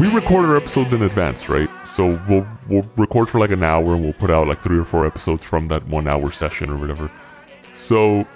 we 0.00 0.08
record 0.08 0.46
our 0.46 0.56
episodes 0.56 0.94
in 0.94 1.02
advance, 1.02 1.50
right? 1.50 1.68
So 1.86 2.18
we'll 2.26 2.46
we'll 2.68 2.90
record 2.96 3.28
for 3.28 3.38
like 3.38 3.50
an 3.50 3.62
hour 3.62 3.94
and 3.94 4.02
we'll 4.02 4.14
put 4.14 4.30
out 4.30 4.48
like 4.48 4.58
three 4.60 4.78
or 4.78 4.84
four 4.86 5.04
episodes 5.04 5.44
from 5.44 5.68
that 5.68 5.86
one 5.88 6.08
hour 6.08 6.32
session 6.32 6.70
or 6.70 6.78
whatever. 6.78 7.10
So 7.74 8.26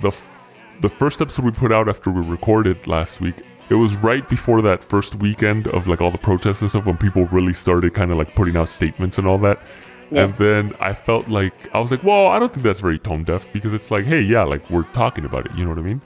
the 0.00 0.08
f- 0.08 0.58
the 0.80 0.88
first 0.88 1.20
episode 1.20 1.44
we 1.44 1.52
put 1.52 1.70
out 1.70 1.88
after 1.88 2.10
we 2.10 2.20
recorded 2.26 2.88
last 2.88 3.20
week, 3.20 3.42
it 3.68 3.76
was 3.76 3.94
right 3.98 4.28
before 4.28 4.60
that 4.62 4.82
first 4.82 5.14
weekend 5.14 5.68
of 5.68 5.86
like 5.86 6.00
all 6.00 6.10
the 6.10 6.18
protests 6.18 6.62
and 6.62 6.70
stuff 6.70 6.84
when 6.84 6.96
people 6.96 7.26
really 7.26 7.54
started 7.54 7.94
kind 7.94 8.10
of 8.10 8.18
like 8.18 8.34
putting 8.34 8.56
out 8.56 8.68
statements 8.68 9.16
and 9.16 9.24
all 9.24 9.38
that. 9.38 9.62
Yeah. 10.10 10.24
And 10.24 10.36
then 10.38 10.74
I 10.80 10.94
felt 10.94 11.28
like 11.28 11.54
I 11.72 11.78
was 11.78 11.92
like, 11.92 12.02
well, 12.02 12.26
I 12.26 12.40
don't 12.40 12.52
think 12.52 12.64
that's 12.64 12.80
very 12.80 12.98
tone 12.98 13.22
deaf 13.22 13.46
because 13.52 13.72
it's 13.72 13.92
like, 13.92 14.04
hey, 14.04 14.20
yeah, 14.20 14.42
like 14.42 14.68
we're 14.68 14.82
talking 14.92 15.24
about 15.24 15.46
it, 15.46 15.52
you 15.54 15.62
know 15.62 15.70
what 15.70 15.78
I 15.78 15.82
mean? 15.82 16.02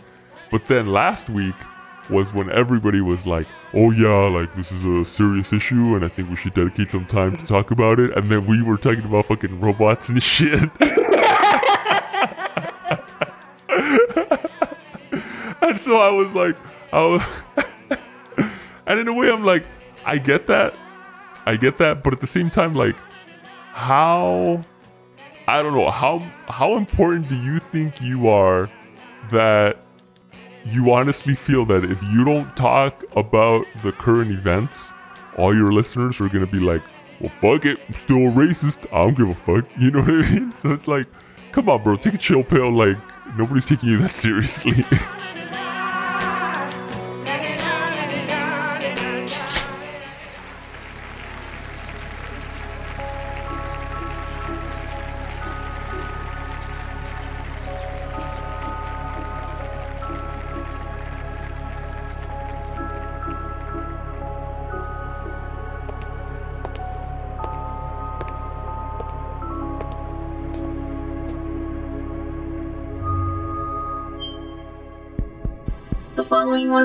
But 0.50 0.66
then 0.66 0.86
last 0.86 1.30
week 1.30 1.54
was 2.10 2.32
when 2.32 2.50
everybody 2.50 3.00
was 3.00 3.26
like, 3.26 3.46
oh 3.74 3.90
yeah, 3.90 4.28
like 4.28 4.54
this 4.54 4.72
is 4.72 4.84
a 4.84 5.04
serious 5.04 5.52
issue 5.52 5.94
and 5.94 6.04
I 6.04 6.08
think 6.08 6.30
we 6.30 6.36
should 6.36 6.54
dedicate 6.54 6.90
some 6.90 7.06
time 7.06 7.36
to 7.36 7.46
talk 7.46 7.70
about 7.70 8.00
it. 8.00 8.16
And 8.16 8.28
then 8.30 8.46
we 8.46 8.62
were 8.62 8.76
talking 8.76 9.04
about 9.04 9.26
fucking 9.26 9.60
robots 9.60 10.08
and 10.08 10.22
shit. 10.22 10.60
and 15.62 15.78
so 15.78 16.00
I 16.00 16.10
was 16.10 16.32
like, 16.34 16.56
I 16.92 17.04
was, 17.04 17.22
and 18.86 19.00
in 19.00 19.08
a 19.08 19.12
way, 19.12 19.30
I'm 19.30 19.44
like, 19.44 19.66
I 20.04 20.18
get 20.18 20.46
that, 20.46 20.74
I 21.44 21.56
get 21.56 21.76
that, 21.78 22.02
but 22.02 22.14
at 22.14 22.20
the 22.20 22.26
same 22.26 22.50
time, 22.50 22.72
like, 22.72 22.96
how, 23.72 24.62
I 25.46 25.62
don't 25.62 25.74
know, 25.74 25.90
how 25.90 26.18
how 26.48 26.76
important 26.76 27.28
do 27.28 27.36
you 27.36 27.58
think 27.58 28.00
you 28.00 28.28
are 28.28 28.70
that 29.30 29.78
you 30.72 30.92
honestly 30.92 31.34
feel 31.34 31.64
that 31.66 31.84
if 31.84 32.02
you 32.02 32.24
don't 32.24 32.56
talk 32.56 33.04
about 33.16 33.66
the 33.82 33.92
current 33.92 34.30
events, 34.30 34.92
all 35.36 35.54
your 35.54 35.72
listeners 35.72 36.20
are 36.20 36.28
gonna 36.28 36.46
be 36.46 36.60
like, 36.60 36.82
well, 37.20 37.30
fuck 37.30 37.64
it, 37.64 37.78
I'm 37.88 37.94
still 37.94 38.28
a 38.28 38.32
racist. 38.32 38.86
I 38.92 39.04
don't 39.04 39.16
give 39.16 39.28
a 39.28 39.34
fuck. 39.34 39.66
You 39.78 39.90
know 39.90 40.00
what 40.00 40.10
I 40.10 40.30
mean? 40.34 40.52
So 40.52 40.72
it's 40.72 40.88
like, 40.88 41.06
come 41.52 41.68
on, 41.68 41.82
bro, 41.82 41.96
take 41.96 42.14
a 42.14 42.18
chill 42.18 42.44
pill. 42.44 42.70
Like, 42.70 42.96
nobody's 43.36 43.66
taking 43.66 43.88
you 43.88 43.98
that 43.98 44.10
seriously. 44.14 44.84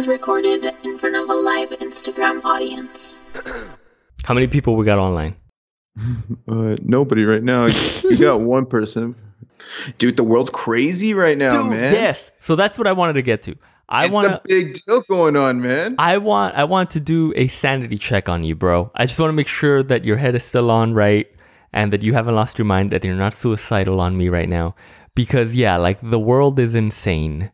Was 0.04 0.10
recorded 0.10 0.66
in 0.84 0.98
front 0.98 1.16
of 1.16 1.30
a 1.30 1.34
live 1.34 1.70
Instagram 1.70 2.44
audience. 2.44 3.16
How 4.26 4.34
many 4.34 4.48
people 4.48 4.76
we 4.76 4.86
got 4.86 5.00
online? 5.00 5.36
Uh, 6.48 6.76
nobody 6.82 7.24
right 7.24 7.44
now. 7.44 7.68
you 7.68 8.18
got 8.18 8.42
one 8.56 8.66
person. 8.66 9.16
Dude, 9.98 10.18
the 10.18 10.24
world's 10.24 10.50
crazy 10.50 11.14
right 11.14 11.38
now, 11.38 11.62
Dude, 11.62 11.72
man. 11.72 11.94
Yes. 11.94 12.32
So 12.40 12.56
that's 12.56 12.78
what 12.78 12.88
I 12.88 12.92
wanted 12.92 13.14
to 13.14 13.22
get 13.22 13.44
to. 13.44 13.56
I 13.88 14.06
it's 14.06 14.12
want 14.12 14.28
a 14.28 14.42
big 14.44 14.74
deal 14.74 15.02
going 15.02 15.38
on, 15.38 15.62
man. 15.62 15.96
I 16.00 16.18
want 16.18 16.56
I 16.56 16.64
want 16.64 16.90
to 16.92 17.00
do 17.00 17.32
a 17.36 17.48
sanity 17.48 17.98
check 17.98 18.28
on 18.28 18.44
you, 18.44 18.56
bro. 18.56 18.92
I 18.96 19.06
just 19.06 19.20
want 19.20 19.30
to 19.30 19.36
make 19.36 19.48
sure 19.48 19.84
that 19.84 20.04
your 20.04 20.18
head 20.18 20.36
is 20.36 20.44
still 20.44 20.72
on 20.72 20.94
right 20.94 21.28
and 21.72 21.94
that 21.94 22.02
you 22.02 22.14
haven't 22.14 22.36
lost 22.36 22.58
your 22.58 22.66
mind, 22.66 22.92
that 22.92 23.04
you're 23.06 23.16
not 23.16 23.34
suicidal 23.36 24.02
on 24.02 24.18
me 24.18 24.30
right 24.30 24.50
now. 24.50 24.76
Because 25.16 25.54
yeah, 25.54 25.78
like 25.78 26.00
the 26.02 26.20
world 26.20 26.60
is 26.60 26.76
insane. 26.76 27.52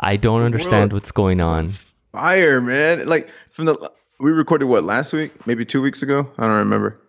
I 0.00 0.16
don't 0.16 0.42
understand 0.42 0.92
what's 0.92 1.12
going 1.12 1.40
on. 1.40 1.70
Fire, 2.12 2.60
man. 2.60 3.06
Like 3.06 3.30
from 3.50 3.66
the 3.66 3.90
we 4.18 4.30
recorded 4.30 4.66
what 4.66 4.84
last 4.84 5.12
week, 5.12 5.46
maybe 5.46 5.64
two 5.64 5.82
weeks 5.82 6.02
ago. 6.02 6.30
I 6.38 6.42
don't 6.42 6.56
remember. 6.56 7.00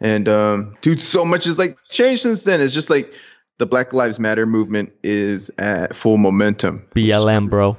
And 0.00 0.28
um, 0.28 0.76
dude, 0.80 1.00
so 1.00 1.24
much 1.24 1.44
has 1.44 1.58
like 1.58 1.76
changed 1.90 2.22
since 2.22 2.44
then. 2.44 2.60
It's 2.60 2.74
just 2.74 2.90
like 2.90 3.12
the 3.58 3.66
Black 3.66 3.92
Lives 3.92 4.18
Matter 4.18 4.46
movement 4.46 4.92
is 5.02 5.50
at 5.58 5.94
full 5.94 6.16
momentum. 6.16 6.82
BLM, 6.94 7.50
bro. 7.50 7.76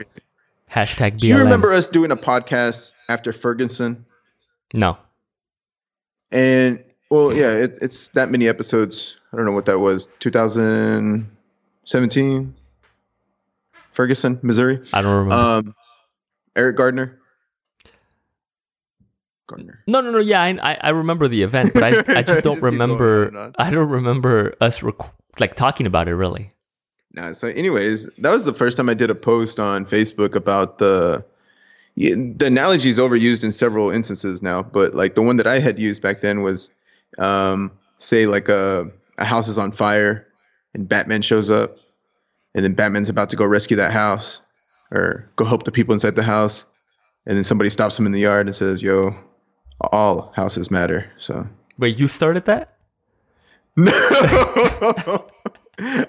Hashtag 0.72 1.14
BLM. 1.14 1.18
Do 1.18 1.28
you 1.28 1.38
remember 1.38 1.74
us 1.74 1.88
doing 1.88 2.12
a 2.12 2.16
podcast 2.16 2.94
after 3.10 3.34
Ferguson? 3.34 4.06
No. 4.74 4.98
And 6.32 6.82
well, 7.10 7.36
yeah, 7.36 7.52
it, 7.52 7.78
it's 7.82 8.08
that 8.10 8.30
many 8.32 8.48
episodes. 8.48 9.18
I 9.34 9.38
don't 9.38 9.46
know 9.46 9.52
what 9.52 9.66
that 9.66 9.80
was. 9.80 10.08
2017, 10.20 12.54
Ferguson, 13.92 14.40
Missouri. 14.42 14.80
I 14.94 15.02
don't 15.02 15.14
remember. 15.14 15.36
Um, 15.36 15.76
Eric 16.56 16.76
Gardner. 16.78 17.20
Gardner. 19.48 19.84
no, 19.88 20.00
no, 20.02 20.12
no. 20.12 20.18
Yeah, 20.20 20.42
I, 20.42 20.78
I 20.82 20.90
remember 20.90 21.28
the 21.28 21.42
event, 21.44 21.72
but 21.74 21.84
I, 21.84 21.90
I 22.20 22.24
just 22.24 22.44
don't 22.44 22.56
Just 22.56 22.64
remember. 22.64 23.24
on 23.24 23.28
and 23.28 23.38
on. 23.38 23.56
I 23.58 23.70
don't 23.70 23.90
remember 23.90 24.56
us 24.62 24.82
rec- 24.82 24.96
like 25.40 25.56
talking 25.56 25.86
about 25.86 26.08
it 26.08 26.16
really. 26.16 26.54
Nah, 27.14 27.34
so 27.34 27.50
anyways, 27.50 28.08
that 28.20 28.32
was 28.32 28.46
the 28.46 28.54
first 28.54 28.78
time 28.78 28.88
I 28.88 28.94
did 28.94 29.10
a 29.10 29.16
post 29.16 29.60
on 29.60 29.86
Facebook 29.86 30.36
about 30.36 30.78
the 30.78 31.26
the 31.98 32.46
analogy 32.46 32.90
is 32.90 33.00
overused 33.00 33.44
in 33.44 33.52
several 33.52 33.92
instances 33.92 34.42
now, 34.42 34.64
but 34.64 34.96
like 34.96 35.16
the 35.16 35.22
one 35.22 35.36
that 35.36 35.46
I 35.48 35.60
had 35.60 35.78
used 35.78 36.02
back 36.02 36.22
then 36.22 36.42
was 36.42 36.72
um, 37.18 37.70
say 37.98 38.28
like 38.28 38.48
a 38.48 38.90
a 39.18 39.26
house 39.26 39.50
is 39.50 39.58
on 39.58 39.74
fire 39.74 40.26
and 40.74 40.88
Batman 40.88 41.22
shows 41.22 41.52
up 41.52 41.76
and 42.56 42.64
then 42.66 42.74
Batman's 42.74 43.10
about 43.10 43.30
to 43.30 43.36
go 43.36 43.46
rescue 43.46 43.78
that 43.78 43.92
house 43.92 44.42
or 44.92 45.30
go 45.36 45.46
help 45.46 45.64
the 45.64 45.72
people 45.72 45.94
inside 45.94 46.16
the 46.16 46.24
house 46.24 46.66
and 47.26 47.38
then 47.38 47.44
somebody 47.44 47.70
stops 47.70 47.98
him 47.98 48.06
in 48.06 48.12
the 48.12 48.20
yard 48.20 48.48
and 48.48 48.56
says, 48.56 48.82
"Yo, 48.82 49.16
all 49.92 50.32
houses 50.36 50.72
matter." 50.72 51.10
So 51.18 51.48
Wait, 51.78 51.98
you 52.00 52.08
started 52.08 52.46
that? 52.46 52.78
no. 53.78 53.92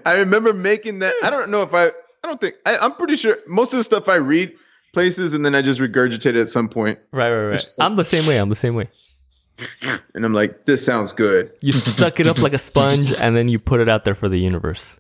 I 0.04 0.19
remember 0.19 0.53
making 0.53 0.98
that. 1.00 1.14
I 1.22 1.30
don't 1.30 1.50
know 1.50 1.62
if 1.62 1.75
I. 1.75 1.86
I 1.86 2.28
don't 2.28 2.41
think. 2.41 2.56
I, 2.66 2.76
I'm 2.78 2.92
pretty 2.94 3.16
sure 3.16 3.38
most 3.47 3.72
of 3.72 3.78
the 3.78 3.84
stuff 3.84 4.09
I 4.09 4.16
read 4.16 4.53
places 4.92 5.32
and 5.34 5.44
then 5.44 5.54
I 5.54 5.62
just 5.62 5.80
regurgitate 5.80 6.26
it 6.26 6.36
at 6.36 6.50
some 6.50 6.69
point, 6.69 6.98
Right, 7.12 7.30
right, 7.30 7.47
right. 7.47 7.53
like- 7.54 7.64
I'm 7.80 7.97
the 7.97 8.04
same 8.04 8.26
way. 8.26 8.36
I'm 8.36 8.48
the 8.50 8.56
same 8.56 8.74
way. 8.74 8.88
and 10.14 10.24
I'm 10.24 10.32
like, 10.34 10.66
this 10.66 10.84
sounds 10.84 11.12
good. 11.12 11.53
You 11.60 11.72
suck 11.72 12.20
it 12.20 12.26
up 12.26 12.38
like 12.38 12.53
a 12.53 12.59
sponge 12.59 13.12
and 13.20 13.34
then 13.36 13.48
you 13.48 13.59
put 13.59 13.80
it 13.80 13.88
out 13.88 14.04
there 14.04 14.14
for 14.14 14.28
the 14.28 14.38
universe. 14.38 14.98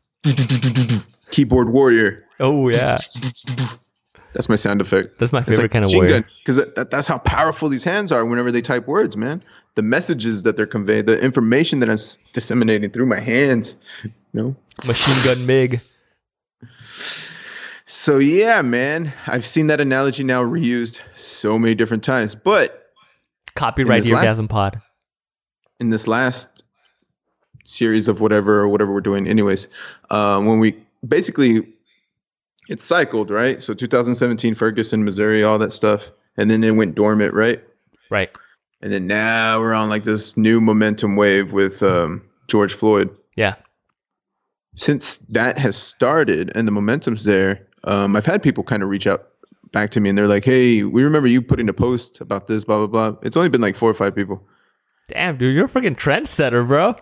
Keyboard 1.32 1.70
warrior. 1.70 2.24
Oh 2.38 2.68
yeah, 2.68 2.96
That's 4.34 4.48
my 4.48 4.56
sound 4.56 4.80
effect. 4.80 5.18
that's 5.18 5.32
my 5.32 5.42
favorite 5.42 5.70
kind 5.70 5.84
of 5.84 5.88
machine 5.90 5.98
warrior. 6.04 6.20
gun, 6.22 6.30
because 6.38 6.56
that, 6.56 6.74
that- 6.76 6.90
that's 6.90 7.06
how 7.08 7.18
powerful 7.18 7.68
these 7.68 7.84
hands 7.84 8.10
are 8.12 8.24
whenever 8.24 8.50
they 8.52 8.62
type 8.62 8.86
words, 8.86 9.16
man. 9.16 9.42
The 9.74 9.82
messages 9.82 10.42
that 10.42 10.56
they're 10.56 10.66
conveying, 10.66 11.06
the 11.06 11.18
information 11.20 11.80
that 11.80 11.88
I'm 11.90 11.98
disseminating 12.32 12.90
through 12.90 13.06
my 13.06 13.20
hands. 13.20 13.76
You 14.04 14.10
know. 14.32 14.56
Machine 14.86 15.24
gun 15.24 15.46
Mig. 15.46 15.80
So 17.86 18.18
yeah, 18.18 18.62
man, 18.62 19.12
I've 19.26 19.44
seen 19.44 19.66
that 19.68 19.80
analogy 19.80 20.24
now 20.24 20.42
reused 20.42 21.00
so 21.14 21.58
many 21.58 21.74
different 21.74 22.02
times, 22.04 22.34
but 22.34 22.90
Copyright 23.54 23.98
In 23.98 24.04
this 24.04 24.12
last- 24.12 24.22
Orgasm 24.22 24.48
Pod. 24.48 24.82
in 25.80 25.90
this 25.90 26.06
last 26.06 26.62
series 27.64 28.08
of 28.08 28.20
whatever 28.20 28.60
or 28.60 28.68
whatever 28.68 28.92
we're 28.92 29.00
doing 29.00 29.26
anyways 29.26 29.68
um, 30.10 30.46
when 30.46 30.58
we 30.58 30.76
basically 31.06 31.66
it's 32.68 32.84
cycled 32.84 33.30
right 33.30 33.62
so 33.62 33.74
2017 33.74 34.54
ferguson 34.54 35.04
missouri 35.04 35.42
all 35.42 35.58
that 35.58 35.72
stuff 35.72 36.10
and 36.36 36.50
then 36.50 36.62
it 36.62 36.70
went 36.72 36.94
dormant 36.94 37.34
right 37.34 37.62
Right. 38.10 38.30
and 38.82 38.92
then 38.92 39.06
now 39.06 39.58
we're 39.60 39.72
on 39.74 39.88
like 39.88 40.04
this 40.04 40.36
new 40.36 40.60
momentum 40.60 41.16
wave 41.16 41.52
with 41.52 41.82
um, 41.82 42.22
george 42.48 42.72
floyd 42.72 43.10
Yeah. 43.36 43.54
since 44.76 45.18
that 45.28 45.58
has 45.58 45.76
started 45.76 46.52
and 46.54 46.66
the 46.68 46.72
momentum's 46.72 47.24
there 47.24 47.66
um, 47.84 48.14
i've 48.16 48.26
had 48.26 48.42
people 48.42 48.62
kind 48.64 48.82
of 48.82 48.88
reach 48.88 49.06
out 49.06 49.28
back 49.72 49.90
to 49.90 50.00
me 50.00 50.08
and 50.10 50.16
they're 50.18 50.28
like 50.28 50.44
hey 50.44 50.84
we 50.84 51.02
remember 51.02 51.26
you 51.28 51.40
putting 51.42 51.68
a 51.68 51.72
post 51.72 52.20
about 52.20 52.46
this 52.46 52.64
blah 52.64 52.86
blah 52.86 52.86
blah 53.10 53.18
it's 53.22 53.36
only 53.36 53.48
been 53.48 53.60
like 53.62 53.74
four 53.76 53.90
or 53.90 53.94
five 53.94 54.14
people 54.14 54.46
Damn, 55.08 55.36
dude, 55.36 55.54
you're 55.54 55.66
a 55.66 55.68
freaking 55.68 55.96
trendsetter, 55.96 56.66
bro. 56.66 56.94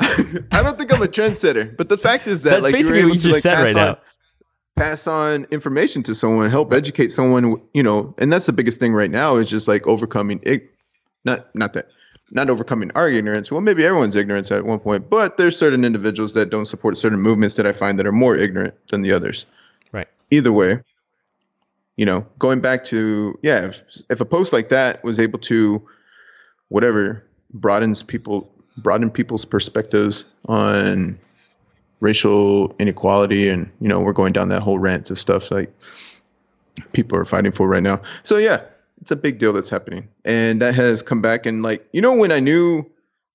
I 0.52 0.62
don't 0.62 0.78
think 0.78 0.92
I'm 0.92 1.02
a 1.02 1.06
trendsetter, 1.08 1.76
but 1.76 1.88
the 1.88 1.98
fact 1.98 2.26
is 2.26 2.42
that 2.42 2.50
That's 2.50 2.62
like 2.62 2.72
you're 2.72 2.82
basically 2.82 3.00
able 3.00 3.10
what 3.10 3.20
to 3.20 3.26
you 3.28 3.34
like 3.34 3.42
said 3.42 3.54
pass 3.56 3.64
right 3.64 3.76
on, 3.76 3.86
now. 3.92 3.98
pass 4.76 5.06
on 5.06 5.44
information 5.50 6.02
to 6.04 6.14
someone, 6.14 6.50
help 6.50 6.72
educate 6.72 7.10
someone, 7.10 7.60
you 7.74 7.82
know, 7.82 8.14
and 8.18 8.32
that's 8.32 8.46
the 8.46 8.52
biggest 8.52 8.78
thing 8.78 8.94
right 8.94 9.10
now 9.10 9.36
is 9.36 9.48
just 9.50 9.66
like 9.66 9.86
overcoming 9.86 10.40
it. 10.44 10.70
not 11.24 11.52
not 11.54 11.72
that 11.72 11.88
not 12.30 12.50
overcoming 12.50 12.90
our 12.94 13.08
ignorance. 13.08 13.50
Well, 13.50 13.60
maybe 13.60 13.84
everyone's 13.84 14.14
ignorance 14.14 14.52
at 14.52 14.64
one 14.64 14.78
point, 14.78 15.08
but 15.08 15.36
there's 15.36 15.56
certain 15.56 15.84
individuals 15.84 16.34
that 16.34 16.50
don't 16.50 16.66
support 16.66 16.98
certain 16.98 17.20
movements 17.20 17.54
that 17.54 17.66
I 17.66 17.72
find 17.72 17.98
that 17.98 18.06
are 18.06 18.12
more 18.12 18.36
ignorant 18.36 18.74
than 18.90 19.02
the 19.02 19.12
others. 19.12 19.46
Right. 19.92 20.08
Either 20.30 20.52
way, 20.52 20.80
you 21.96 22.04
know, 22.04 22.26
going 22.38 22.60
back 22.60 22.84
to 22.84 23.38
yeah, 23.42 23.66
if, 23.66 23.82
if 24.10 24.20
a 24.20 24.24
post 24.24 24.52
like 24.52 24.68
that 24.68 25.02
was 25.02 25.18
able 25.18 25.38
to 25.40 25.82
whatever 26.68 27.24
broadens 27.52 28.02
people 28.02 28.52
broaden 28.82 29.10
people's 29.10 29.44
perspectives 29.44 30.24
on 30.46 31.18
racial 32.00 32.74
inequality 32.78 33.48
and 33.48 33.70
you 33.80 33.88
know 33.88 34.00
we're 34.00 34.12
going 34.12 34.32
down 34.32 34.48
that 34.48 34.62
whole 34.62 34.78
rant 34.78 35.10
of 35.10 35.18
stuff 35.18 35.50
like 35.50 35.72
people 36.92 37.18
are 37.18 37.24
fighting 37.24 37.52
for 37.52 37.68
right 37.68 37.82
now. 37.82 38.00
So 38.22 38.38
yeah 38.38 38.62
it's 39.00 39.10
a 39.10 39.16
big 39.16 39.38
deal 39.38 39.52
that's 39.52 39.70
happening. 39.70 40.08
And 40.24 40.60
that 40.60 40.74
has 40.74 41.02
come 41.02 41.22
back. 41.22 41.46
And 41.46 41.62
like 41.62 41.86
you 41.92 42.00
know 42.00 42.14
when 42.14 42.32
i 42.32 42.40
knew 42.40 42.84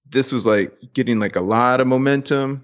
this 0.09 0.31
was 0.31 0.45
like 0.45 0.71
getting 0.93 1.19
like 1.19 1.35
a 1.35 1.41
lot 1.41 1.81
of 1.81 1.87
momentum 1.87 2.63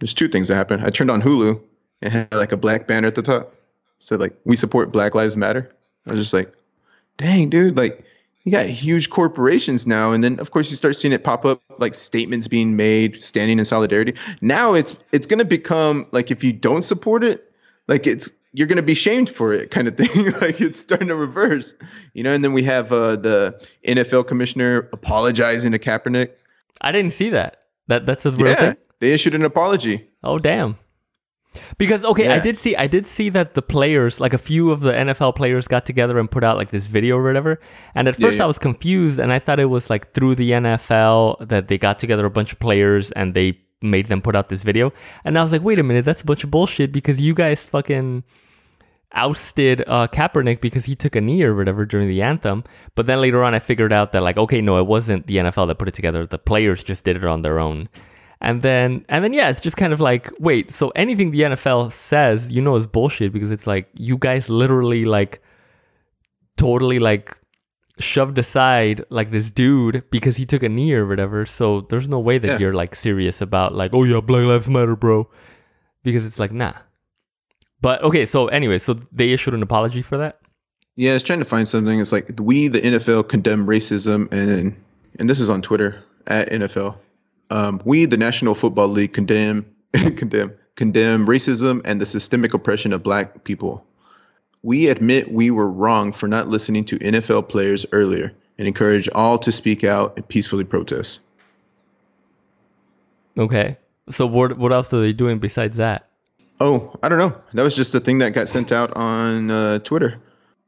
there's 0.00 0.14
two 0.14 0.28
things 0.28 0.48
that 0.48 0.56
happened. 0.56 0.84
I 0.84 0.90
turned 0.90 1.10
on 1.10 1.22
hulu 1.22 1.60
and 2.02 2.12
had 2.12 2.32
like 2.34 2.52
a 2.52 2.56
black 2.56 2.86
banner 2.86 3.08
at 3.08 3.14
the 3.14 3.22
top. 3.22 3.54
Said 4.00 4.20
like 4.20 4.34
we 4.44 4.56
support 4.56 4.92
black 4.92 5.14
lives 5.14 5.36
matter. 5.36 5.72
I 6.06 6.10
was 6.10 6.20
just 6.20 6.34
like 6.34 6.52
dang 7.16 7.48
dude 7.48 7.76
like 7.76 8.04
you 8.44 8.52
got 8.52 8.66
huge 8.66 9.10
corporations 9.10 9.86
now 9.86 10.12
and 10.12 10.22
then 10.22 10.38
of 10.38 10.50
course 10.50 10.70
you 10.70 10.76
start 10.76 10.96
seeing 10.96 11.12
it 11.12 11.24
pop 11.24 11.44
up 11.44 11.62
like 11.78 11.94
statements 11.94 12.46
being 12.46 12.76
made 12.76 13.22
standing 13.22 13.58
in 13.58 13.64
solidarity 13.64 14.14
now 14.40 14.74
it's 14.74 14.96
it's 15.12 15.26
going 15.26 15.38
to 15.38 15.44
become 15.44 16.06
like 16.12 16.30
if 16.30 16.44
you 16.44 16.52
don't 16.52 16.82
support 16.82 17.24
it 17.24 17.50
like 17.88 18.06
it's 18.06 18.30
you're 18.52 18.68
going 18.68 18.76
to 18.76 18.82
be 18.82 18.94
shamed 18.94 19.28
for 19.28 19.52
it 19.52 19.70
kind 19.70 19.88
of 19.88 19.96
thing 19.98 20.32
like 20.40 20.60
it's 20.60 20.78
starting 20.78 21.08
to 21.08 21.16
reverse 21.16 21.74
you 22.12 22.22
know 22.22 22.32
and 22.32 22.44
then 22.44 22.52
we 22.52 22.62
have 22.62 22.92
uh, 22.92 23.16
the 23.16 23.66
NFL 23.86 24.26
commissioner 24.26 24.88
apologizing 24.92 25.72
to 25.72 25.78
Kaepernick 25.78 26.30
I 26.80 26.92
didn't 26.92 27.12
see 27.14 27.30
that. 27.30 27.62
That 27.86 28.04
that's 28.04 28.26
a 28.26 28.30
real 28.32 28.48
yeah 28.48 28.54
thing. 28.56 28.76
they 29.00 29.12
issued 29.12 29.34
an 29.34 29.44
apology 29.44 30.06
Oh 30.22 30.38
damn. 30.38 30.76
Because 31.78 32.04
okay, 32.04 32.28
I 32.28 32.40
did 32.40 32.56
see 32.56 32.76
I 32.76 32.86
did 32.86 33.06
see 33.06 33.28
that 33.30 33.54
the 33.54 33.62
players, 33.62 34.20
like 34.20 34.32
a 34.32 34.38
few 34.38 34.70
of 34.70 34.80
the 34.80 34.92
NFL 34.92 35.36
players 35.36 35.68
got 35.68 35.86
together 35.86 36.18
and 36.18 36.30
put 36.30 36.44
out 36.44 36.56
like 36.56 36.70
this 36.70 36.88
video 36.88 37.16
or 37.16 37.22
whatever. 37.22 37.60
And 37.94 38.08
at 38.08 38.18
Yeah, 38.18 38.28
first 38.28 38.38
yeah. 38.38 38.44
I 38.44 38.46
was 38.46 38.58
confused 38.58 39.18
and 39.18 39.32
I 39.32 39.38
thought 39.38 39.60
it 39.60 39.66
was 39.66 39.90
like 39.90 40.12
through 40.12 40.36
the 40.36 40.50
NFL 40.50 41.48
that 41.48 41.68
they 41.68 41.78
got 41.78 41.98
together 41.98 42.26
a 42.26 42.30
bunch 42.30 42.52
of 42.52 42.58
players 42.58 43.10
and 43.12 43.34
they 43.34 43.60
made 43.82 44.08
them 44.08 44.22
put 44.22 44.34
out 44.34 44.48
this 44.48 44.62
video. 44.62 44.92
And 45.24 45.38
I 45.38 45.42
was 45.42 45.52
like, 45.52 45.62
wait 45.62 45.78
a 45.78 45.82
minute, 45.82 46.04
that's 46.04 46.22
a 46.22 46.26
bunch 46.26 46.44
of 46.44 46.50
bullshit 46.50 46.92
because 46.92 47.20
you 47.20 47.34
guys 47.34 47.66
fucking 47.66 48.24
ousted 49.14 49.84
uh, 49.86 50.08
Kaepernick 50.08 50.60
because 50.60 50.86
he 50.86 50.96
took 50.96 51.14
a 51.16 51.20
knee 51.20 51.42
or 51.42 51.54
whatever 51.54 51.86
during 51.86 52.08
the 52.08 52.22
anthem. 52.22 52.64
But 52.94 53.06
then 53.06 53.20
later 53.20 53.44
on, 53.44 53.54
I 53.54 53.60
figured 53.60 53.92
out 53.92 54.12
that 54.12 54.22
like, 54.22 54.36
okay, 54.36 54.60
no, 54.60 54.78
it 54.78 54.86
wasn't 54.86 55.26
the 55.26 55.36
NFL 55.36 55.68
that 55.68 55.76
put 55.76 55.88
it 55.88 55.94
together. 55.94 56.26
The 56.26 56.38
players 56.38 56.82
just 56.82 57.04
did 57.04 57.16
it 57.16 57.24
on 57.24 57.42
their 57.42 57.60
own. 57.60 57.88
And 58.44 58.62
then, 58.62 59.04
and 59.08 59.24
then, 59.24 59.32
yeah, 59.32 59.48
it's 59.48 59.60
just 59.60 59.76
kind 59.76 59.92
of 59.92 60.00
like, 60.00 60.30
wait, 60.38 60.70
so 60.72 60.90
anything 60.90 61.30
the 61.30 61.40
NFL 61.40 61.90
says, 61.92 62.52
you 62.52 62.60
know, 62.60 62.76
is 62.76 62.86
bullshit 62.86 63.32
because 63.32 63.50
it's 63.50 63.66
like 63.66 63.88
you 63.98 64.18
guys 64.18 64.48
literally 64.50 65.04
like 65.04 65.40
totally 66.56 66.98
like 66.98 67.36
shoved 67.98 68.38
aside 68.38 69.04
like 69.08 69.30
this 69.30 69.50
dude 69.50 70.02
because 70.10 70.36
he 70.36 70.44
took 70.46 70.62
a 70.62 70.68
knee 70.68 70.92
or 70.92 71.06
whatever. 71.06 71.46
So 71.46 71.82
there's 71.82 72.08
no 72.08 72.18
way 72.20 72.38
that 72.38 72.48
Yeah. 72.48 72.58
you're 72.58 72.74
like 72.74 72.94
serious 72.94 73.40
about 73.40 73.74
like, 73.74 73.92
oh 73.94 74.04
yeah, 74.04 74.20
Black 74.20 74.44
Lives 74.44 74.68
Matter, 74.68 74.96
bro, 74.96 75.28
because 76.02 76.26
it's 76.26 76.38
like 76.38 76.52
nah. 76.52 76.74
But 77.80 78.02
okay, 78.02 78.26
so 78.26 78.48
anyway, 78.48 78.78
so 78.78 78.94
they 79.12 79.30
issued 79.30 79.54
an 79.54 79.62
apology 79.62 80.02
for 80.02 80.16
that. 80.18 80.38
Yeah, 80.96 81.10
I 81.10 81.14
was 81.14 81.22
trying 81.22 81.40
to 81.40 81.44
find 81.44 81.66
something. 81.66 82.00
It's 82.00 82.12
like 82.12 82.30
we, 82.40 82.68
the 82.68 82.80
NFL, 82.80 83.28
condemn 83.28 83.66
racism, 83.66 84.30
and 84.32 84.74
and 85.18 85.28
this 85.28 85.40
is 85.40 85.48
on 85.50 85.60
Twitter 85.62 85.96
at 86.28 86.50
NFL. 86.50 86.96
Um, 87.54 87.80
we, 87.84 88.04
the 88.04 88.16
National 88.16 88.56
Football 88.56 88.88
League, 88.88 89.12
condemn 89.12 89.64
condemn 90.16 90.52
condemn 90.74 91.24
racism 91.24 91.80
and 91.84 92.00
the 92.00 92.06
systemic 92.06 92.52
oppression 92.52 92.92
of 92.92 93.04
Black 93.04 93.44
people. 93.44 93.86
We 94.64 94.88
admit 94.88 95.32
we 95.32 95.52
were 95.52 95.70
wrong 95.70 96.12
for 96.12 96.26
not 96.26 96.48
listening 96.48 96.84
to 96.86 96.98
NFL 96.98 97.48
players 97.48 97.86
earlier, 97.92 98.32
and 98.58 98.66
encourage 98.66 99.08
all 99.10 99.38
to 99.38 99.52
speak 99.52 99.84
out 99.84 100.14
and 100.16 100.26
peacefully 100.26 100.64
protest. 100.64 101.20
Okay, 103.38 103.76
so 104.10 104.26
what 104.26 104.58
what 104.58 104.72
else 104.72 104.92
are 104.92 105.00
they 105.00 105.12
doing 105.12 105.38
besides 105.38 105.76
that? 105.76 106.08
Oh, 106.60 106.92
I 107.04 107.08
don't 107.08 107.20
know. 107.20 107.36
That 107.52 107.62
was 107.62 107.76
just 107.76 107.92
the 107.92 108.00
thing 108.00 108.18
that 108.18 108.30
got 108.32 108.48
sent 108.48 108.72
out 108.72 108.92
on 108.96 109.52
uh, 109.52 109.78
Twitter. 109.78 110.20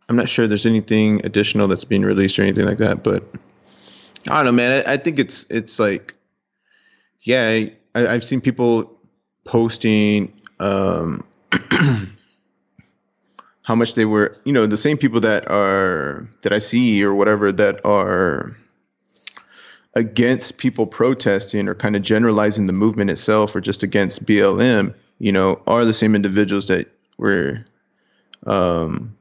I'm 0.08 0.14
not 0.14 0.28
sure 0.28 0.46
there's 0.46 0.66
anything 0.66 1.20
additional 1.26 1.66
that's 1.66 1.84
being 1.84 2.02
released 2.02 2.38
or 2.38 2.42
anything 2.42 2.64
like 2.64 2.78
that, 2.78 3.02
but 3.02 3.24
I 4.30 4.36
don't 4.36 4.44
know, 4.44 4.52
man. 4.52 4.84
I, 4.86 4.92
I 4.92 4.96
think 4.98 5.18
it's 5.18 5.50
it's 5.50 5.80
like, 5.80 6.14
yeah, 7.26 7.66
I, 7.96 8.06
I've 8.06 8.24
seen 8.24 8.40
people 8.40 8.96
posting 9.44 10.32
um, 10.60 11.24
how 13.62 13.74
much 13.74 13.94
they 13.94 14.04
were, 14.04 14.38
you 14.44 14.52
know, 14.52 14.66
the 14.66 14.76
same 14.76 14.96
people 14.96 15.20
that 15.20 15.50
are 15.50 16.28
that 16.42 16.52
I 16.52 16.60
see 16.60 17.04
or 17.04 17.14
whatever 17.14 17.50
that 17.50 17.84
are 17.84 18.56
against 19.94 20.58
people 20.58 20.86
protesting 20.86 21.66
or 21.66 21.74
kind 21.74 21.96
of 21.96 22.02
generalizing 22.02 22.68
the 22.68 22.72
movement 22.72 23.10
itself 23.10 23.56
or 23.56 23.60
just 23.60 23.82
against 23.82 24.24
BLM, 24.24 24.94
you 25.18 25.32
know, 25.32 25.60
are 25.66 25.84
the 25.84 25.94
same 25.94 26.14
individuals 26.14 26.66
that 26.66 26.88
were 27.18 27.64
um, 28.46 29.16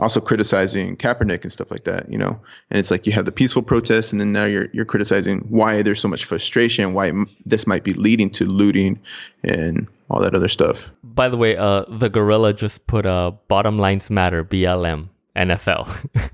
also 0.00 0.20
criticizing 0.20 0.96
Kaepernick 0.96 1.42
and 1.42 1.52
stuff 1.52 1.70
like 1.70 1.84
that, 1.84 2.10
you 2.10 2.18
know. 2.18 2.38
And 2.70 2.78
it's 2.78 2.90
like 2.90 3.06
you 3.06 3.12
have 3.12 3.24
the 3.24 3.32
peaceful 3.32 3.62
protests, 3.62 4.12
and 4.12 4.20
then 4.20 4.32
now 4.32 4.44
you're 4.44 4.68
you're 4.72 4.84
criticizing 4.84 5.40
why 5.48 5.82
there's 5.82 6.00
so 6.00 6.08
much 6.08 6.24
frustration, 6.24 6.94
why 6.94 7.08
m- 7.08 7.28
this 7.44 7.66
might 7.66 7.84
be 7.84 7.92
leading 7.94 8.30
to 8.30 8.44
looting 8.44 9.00
and 9.42 9.86
all 10.10 10.20
that 10.20 10.34
other 10.34 10.48
stuff. 10.48 10.88
By 11.02 11.28
the 11.28 11.36
way, 11.36 11.56
uh, 11.56 11.84
the 11.88 12.08
gorilla 12.08 12.52
just 12.52 12.86
put 12.86 13.06
uh, 13.06 13.32
"Bottom 13.48 13.78
lines 13.78 14.10
matter." 14.10 14.44
BLM 14.44 15.08
NFL. 15.34 16.32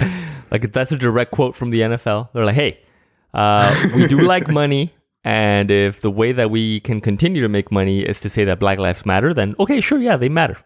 like 0.50 0.72
that's 0.72 0.92
a 0.92 0.96
direct 0.96 1.30
quote 1.30 1.54
from 1.54 1.70
the 1.70 1.80
NFL. 1.80 2.30
They're 2.32 2.44
like, 2.44 2.54
"Hey, 2.54 2.80
uh, 3.32 3.74
we 3.94 4.06
do 4.06 4.20
like 4.26 4.48
money, 4.48 4.92
and 5.22 5.70
if 5.70 6.00
the 6.00 6.10
way 6.10 6.32
that 6.32 6.50
we 6.50 6.80
can 6.80 7.00
continue 7.00 7.42
to 7.42 7.48
make 7.48 7.70
money 7.70 8.00
is 8.00 8.20
to 8.20 8.28
say 8.28 8.44
that 8.44 8.58
Black 8.58 8.78
Lives 8.78 9.06
Matter, 9.06 9.32
then 9.32 9.54
okay, 9.60 9.80
sure, 9.80 10.00
yeah, 10.00 10.16
they 10.16 10.28
matter." 10.28 10.56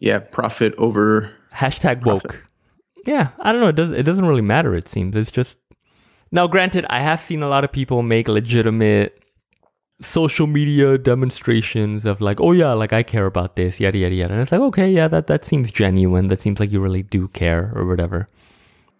Yeah, 0.00 0.18
profit 0.18 0.74
over. 0.78 1.32
Hashtag 1.54 2.04
woke. 2.04 2.46
Yeah, 3.06 3.28
I 3.40 3.52
don't 3.52 3.60
know. 3.60 3.68
It 3.68 3.76
does. 3.76 3.90
It 3.90 4.04
doesn't 4.04 4.26
really 4.26 4.42
matter. 4.42 4.74
It 4.74 4.88
seems 4.88 5.16
it's 5.16 5.32
just. 5.32 5.58
Now, 6.30 6.46
granted, 6.46 6.86
I 6.88 7.00
have 7.00 7.20
seen 7.20 7.42
a 7.42 7.48
lot 7.48 7.62
of 7.62 7.72
people 7.72 8.02
make 8.02 8.26
legitimate 8.26 9.22
social 10.00 10.46
media 10.46 10.98
demonstrations 10.98 12.04
of 12.04 12.20
like, 12.20 12.40
oh 12.40 12.52
yeah, 12.52 12.72
like 12.72 12.92
I 12.92 13.02
care 13.02 13.26
about 13.26 13.56
this, 13.56 13.80
yada 13.80 13.98
yada 13.98 14.14
yada. 14.14 14.32
And 14.34 14.42
it's 14.42 14.52
like, 14.52 14.60
okay, 14.60 14.90
yeah, 14.90 15.08
that 15.08 15.26
that 15.26 15.44
seems 15.44 15.70
genuine. 15.70 16.28
That 16.28 16.40
seems 16.40 16.60
like 16.60 16.72
you 16.72 16.80
really 16.80 17.02
do 17.02 17.28
care 17.28 17.72
or 17.74 17.86
whatever. 17.86 18.28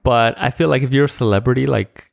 But 0.02 0.34
I 0.38 0.50
feel 0.50 0.68
like 0.68 0.82
if 0.82 0.92
you're 0.92 1.06
a 1.06 1.08
celebrity, 1.08 1.66
like 1.66 2.10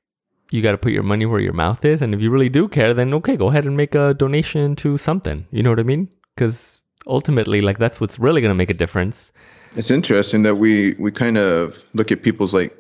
you 0.52 0.62
got 0.62 0.72
to 0.72 0.78
put 0.78 0.92
your 0.92 1.04
money 1.04 1.26
where 1.26 1.40
your 1.40 1.54
mouth 1.54 1.84
is, 1.86 2.02
and 2.02 2.14
if 2.14 2.22
you 2.22 2.30
really 2.32 2.50
do 2.50 2.68
care, 2.68 2.94
then 2.94 3.14
okay, 3.16 3.38
go 3.38 3.48
ahead 3.50 3.66
and 3.66 3.78
make 3.78 3.96
a 3.96 4.14
donation 4.14 4.76
to 4.78 4.98
something. 4.98 5.46
You 5.52 5.64
know 5.64 5.70
what 5.70 5.80
I 5.80 5.84
mean? 5.84 6.10
Because 6.36 6.82
ultimately, 7.08 7.62
like 7.62 7.78
that's 7.78 8.02
what's 8.02 8.20
really 8.20 8.42
gonna 8.42 8.56
make 8.56 8.70
a 8.70 8.76
difference. 8.76 9.32
It's 9.76 9.92
interesting 9.92 10.44
that 10.44 10.56
we 10.56 10.96
we 11.00 11.12
kind 11.12 11.38
of 11.38 11.84
look 11.94 12.12
at 12.12 12.24
people's 12.24 12.54
like 12.54 12.76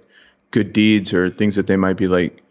good 0.51 0.73
deeds 0.73 1.13
or 1.13 1.29
things 1.29 1.55
that 1.55 1.67
they 1.67 1.75
might 1.75 1.97
be 1.97 2.07
like 2.07 2.41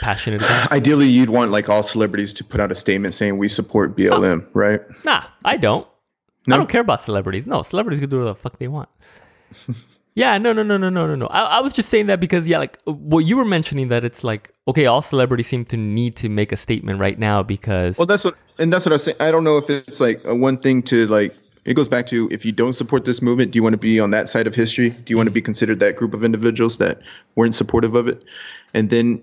Passionate 0.00 0.42
about. 0.42 0.72
ideally 0.72 1.06
you'd 1.06 1.30
want 1.30 1.50
like 1.50 1.68
all 1.68 1.82
celebrities 1.82 2.32
to 2.34 2.44
put 2.44 2.60
out 2.60 2.72
a 2.72 2.74
statement 2.74 3.14
saying 3.14 3.38
we 3.38 3.48
support 3.48 3.96
BLM, 3.96 4.46
right? 4.52 4.80
Nah, 5.04 5.22
I 5.44 5.56
don't. 5.56 5.86
No? 6.46 6.56
I 6.56 6.58
don't 6.58 6.68
care 6.68 6.80
about 6.80 7.00
celebrities. 7.02 7.46
No, 7.46 7.62
celebrities 7.62 8.00
can 8.00 8.10
do 8.10 8.18
whatever 8.18 8.34
the 8.34 8.40
fuck 8.40 8.58
they 8.58 8.66
want. 8.66 8.88
yeah, 10.14 10.38
no, 10.38 10.52
no, 10.52 10.64
no, 10.64 10.76
no, 10.76 10.90
no, 10.90 11.06
no, 11.06 11.14
no. 11.14 11.26
I, 11.28 11.42
I 11.42 11.60
was 11.60 11.72
just 11.72 11.88
saying 11.88 12.06
that 12.06 12.18
because 12.18 12.48
yeah, 12.48 12.58
like 12.58 12.80
what 12.84 13.20
you 13.20 13.36
were 13.36 13.44
mentioning 13.44 13.88
that 13.88 14.04
it's 14.04 14.24
like 14.24 14.52
okay, 14.66 14.86
all 14.86 15.02
celebrities 15.02 15.46
seem 15.46 15.64
to 15.66 15.76
need 15.76 16.16
to 16.16 16.28
make 16.28 16.50
a 16.50 16.56
statement 16.56 16.98
right 16.98 17.18
now 17.18 17.42
because 17.42 17.96
Well, 17.96 18.06
that's 18.06 18.24
what, 18.24 18.34
and 18.58 18.72
that's 18.72 18.84
what 18.84 18.92
I 18.92 18.94
was 18.94 19.04
saying. 19.04 19.18
I 19.20 19.30
don't 19.30 19.44
know 19.44 19.56
if 19.56 19.70
it's 19.70 20.00
like 20.00 20.20
a 20.26 20.34
one 20.34 20.58
thing 20.58 20.82
to 20.84 21.06
like. 21.06 21.34
It 21.64 21.74
goes 21.74 21.88
back 21.88 22.06
to 22.08 22.28
if 22.32 22.44
you 22.44 22.50
don't 22.50 22.72
support 22.72 23.04
this 23.04 23.22
movement, 23.22 23.52
do 23.52 23.56
you 23.56 23.62
want 23.62 23.74
to 23.74 23.78
be 23.78 24.00
on 24.00 24.10
that 24.10 24.28
side 24.28 24.46
of 24.46 24.54
history? 24.54 24.90
Do 24.90 25.12
you 25.12 25.16
want 25.16 25.28
to 25.28 25.30
be 25.30 25.40
mm-hmm. 25.40 25.46
considered 25.46 25.80
that 25.80 25.96
group 25.96 26.12
of 26.12 26.24
individuals 26.24 26.78
that 26.78 27.00
weren't 27.36 27.54
supportive 27.54 27.94
of 27.94 28.08
it? 28.08 28.24
And 28.74 28.90
then, 28.90 29.22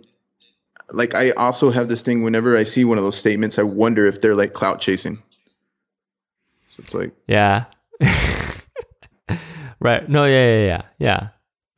like, 0.92 1.16
I 1.16 1.32
also 1.32 1.70
have 1.70 1.90
this 1.90 2.02
thing 2.02 2.24
whenever 2.24 2.56
I 2.56 2.64
see 2.64 2.86
one 2.86 2.98
of 2.98 3.04
those 3.04 3.18
statements, 3.18 3.60
I 3.60 3.64
wonder 3.64 4.06
if 4.06 4.22
they're 4.22 4.36
like 4.36 4.54
clout 4.54 4.80
chasing. 4.80 5.22
So 6.70 6.84
it's 6.84 6.94
like, 6.94 7.12
yeah, 7.28 7.66
right. 9.80 10.08
No, 10.08 10.24
yeah, 10.24 10.56
yeah, 10.56 10.66
yeah, 10.66 10.82
yeah. 10.98 11.28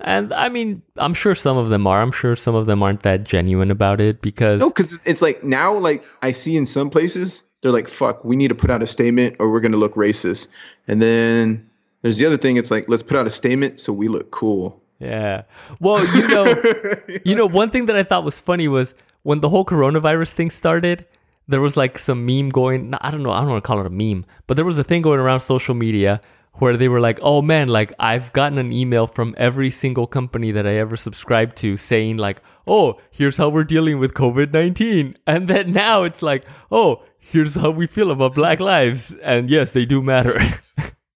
And 0.03 0.34
I 0.34 0.50
mean, 0.50 0.82
I'm 0.98 1.13
sure 1.13 1.36
some 1.36 1.58
of 1.58 1.70
them 1.70 1.88
are. 1.88 2.01
I'm 2.01 2.12
sure 2.12 2.36
some 2.36 2.56
of 2.56 2.65
them 2.65 2.84
aren't 2.84 3.03
that 3.03 3.24
genuine 3.24 3.72
about 3.72 4.01
it 4.01 4.22
because 4.22 4.60
no, 4.60 4.70
because 4.70 5.00
it's 5.06 5.22
like 5.22 5.44
now, 5.44 5.75
like 5.75 6.03
I 6.22 6.32
see 6.32 6.56
in 6.56 6.65
some 6.65 6.89
places, 6.89 7.44
they're 7.62 7.72
like, 7.72 7.88
"Fuck, 7.88 8.24
we 8.25 8.36
need 8.36 8.50
to 8.50 8.56
put 8.56 8.70
out 8.70 8.82
a 8.82 8.88
statement, 8.88 9.36
or 9.39 9.51
we're 9.51 9.60
gonna 9.62 9.77
look 9.77 9.96
racist." 9.96 10.48
And 10.88 11.01
then 11.01 11.70
there's 12.01 12.18
the 12.18 12.25
other 12.25 12.38
thing. 12.38 12.58
It's 12.58 12.72
like, 12.72 12.89
let's 12.89 13.03
put 13.03 13.18
out 13.18 13.27
a 13.27 13.32
statement 13.32 13.80
so 13.80 13.94
we 13.94 14.08
look 14.08 14.32
cool. 14.32 14.82
yeah. 15.00 15.44
Well, 15.80 16.03
you 16.15 16.27
know. 16.27 16.56
You 17.25 17.36
know, 17.36 17.46
one 17.46 17.70
thing 17.70 17.86
that 17.86 17.96
I 17.96 18.03
thought 18.03 18.24
was 18.24 18.39
funny 18.39 18.68
was 18.68 18.96
when 19.24 19.41
the 19.41 19.50
whole 19.50 19.63
coronavirus 19.65 20.32
thing 20.34 20.50
started, 20.50 21.06
there 21.48 21.62
was 21.62 21.77
like 21.77 22.00
some 22.00 22.25
meme 22.25 22.50
going, 22.50 22.96
I 23.01 23.12
don't 23.12 23.22
know, 23.22 23.32
I 23.32 23.41
don't 23.41 23.50
want 23.50 23.63
to 23.63 23.68
call 23.68 23.80
it 23.80 23.86
a 23.86 23.89
meme, 23.89 24.25
but 24.48 24.56
there 24.56 24.65
was 24.65 24.80
a 24.80 24.84
thing 24.84 25.01
going 25.03 25.20
around 25.20 25.41
social 25.41 25.75
media 25.75 26.20
where 26.55 26.77
they 26.77 26.88
were 26.88 27.00
like, 27.00 27.20
"Oh 27.22 27.41
man, 27.41 27.67
like 27.70 27.93
I've 28.00 28.31
gotten 28.34 28.58
an 28.58 28.72
email 28.72 29.08
from 29.08 29.34
every 29.38 29.72
single 29.72 30.05
company 30.08 30.51
that 30.51 30.67
I 30.67 30.75
ever 30.75 30.96
subscribed 30.98 31.58
to 31.58 31.77
saying 31.77 32.17
like, 32.17 32.41
"Oh, 32.67 33.00
here's 33.10 33.38
how 33.38 33.50
we're 33.50 33.63
dealing 33.63 34.00
with 34.00 34.13
COVID-19." 34.13 35.15
And 35.25 35.48
then 35.48 35.72
now 35.74 36.03
it's 36.03 36.22
like, 36.22 36.46
"Oh, 36.72 37.03
here's 37.17 37.55
how 37.55 37.72
we 37.72 37.88
feel 37.88 38.12
about 38.12 38.36
Black 38.36 38.60
lives." 38.60 39.15
And 39.24 39.50
yes, 39.50 39.72
they 39.72 39.86
do 39.86 40.01
matter. 40.01 40.38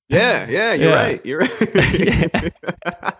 Yeah, 0.08 0.48
yeah, 0.50 0.74
you're 0.74 0.90
Yeah. 0.92 0.96
right. 0.96 1.26
You're 1.26 1.40
right. 1.40 2.54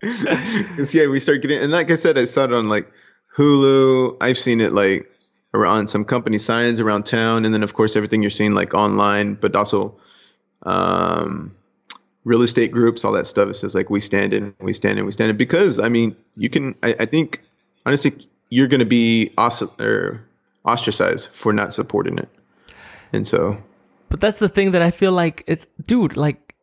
yeah, 0.94 1.06
we 1.08 1.18
start 1.20 1.42
getting, 1.42 1.58
and 1.58 1.72
like 1.72 1.90
I 1.90 1.94
said, 1.96 2.16
I 2.16 2.24
saw 2.24 2.44
it 2.44 2.52
on 2.52 2.68
like 2.68 2.90
Hulu. 3.36 4.16
I've 4.20 4.38
seen 4.38 4.60
it 4.60 4.72
like 4.72 5.10
around 5.54 5.88
some 5.88 6.04
company 6.04 6.38
signs 6.38 6.78
around 6.80 7.04
town, 7.06 7.44
and 7.44 7.52
then 7.52 7.62
of 7.62 7.74
course 7.74 7.96
everything 7.96 8.22
you're 8.22 8.30
seeing 8.30 8.54
like 8.54 8.74
online, 8.74 9.34
but 9.34 9.56
also 9.56 9.98
um, 10.62 11.54
real 12.28 12.42
estate 12.42 12.70
groups, 12.70 13.04
all 13.04 13.12
that 13.12 13.26
stuff. 13.26 13.48
It 13.48 13.54
says 13.54 13.74
like 13.74 13.88
we 13.90 14.00
stand 14.00 14.34
in, 14.34 14.54
we 14.60 14.72
stand 14.72 14.98
in, 14.98 15.06
we 15.06 15.12
stand 15.12 15.30
in. 15.30 15.36
Because 15.36 15.78
I 15.78 15.88
mean, 15.88 16.14
you 16.36 16.50
can. 16.50 16.74
I, 16.82 16.94
I 17.00 17.06
think 17.06 17.40
honestly, 17.86 18.12
you're 18.50 18.68
going 18.68 18.80
to 18.80 18.86
be 18.86 19.32
ostracized 19.36 21.28
for 21.32 21.52
not 21.52 21.72
supporting 21.72 22.18
it, 22.18 22.28
and 23.12 23.26
so 23.26 23.56
But 24.08 24.20
that's 24.20 24.38
the 24.38 24.48
thing 24.48 24.72
that 24.72 24.82
I 24.82 24.90
feel 24.90 25.12
like 25.12 25.44
it's, 25.46 25.66
dude, 25.86 26.16
like, 26.16 26.54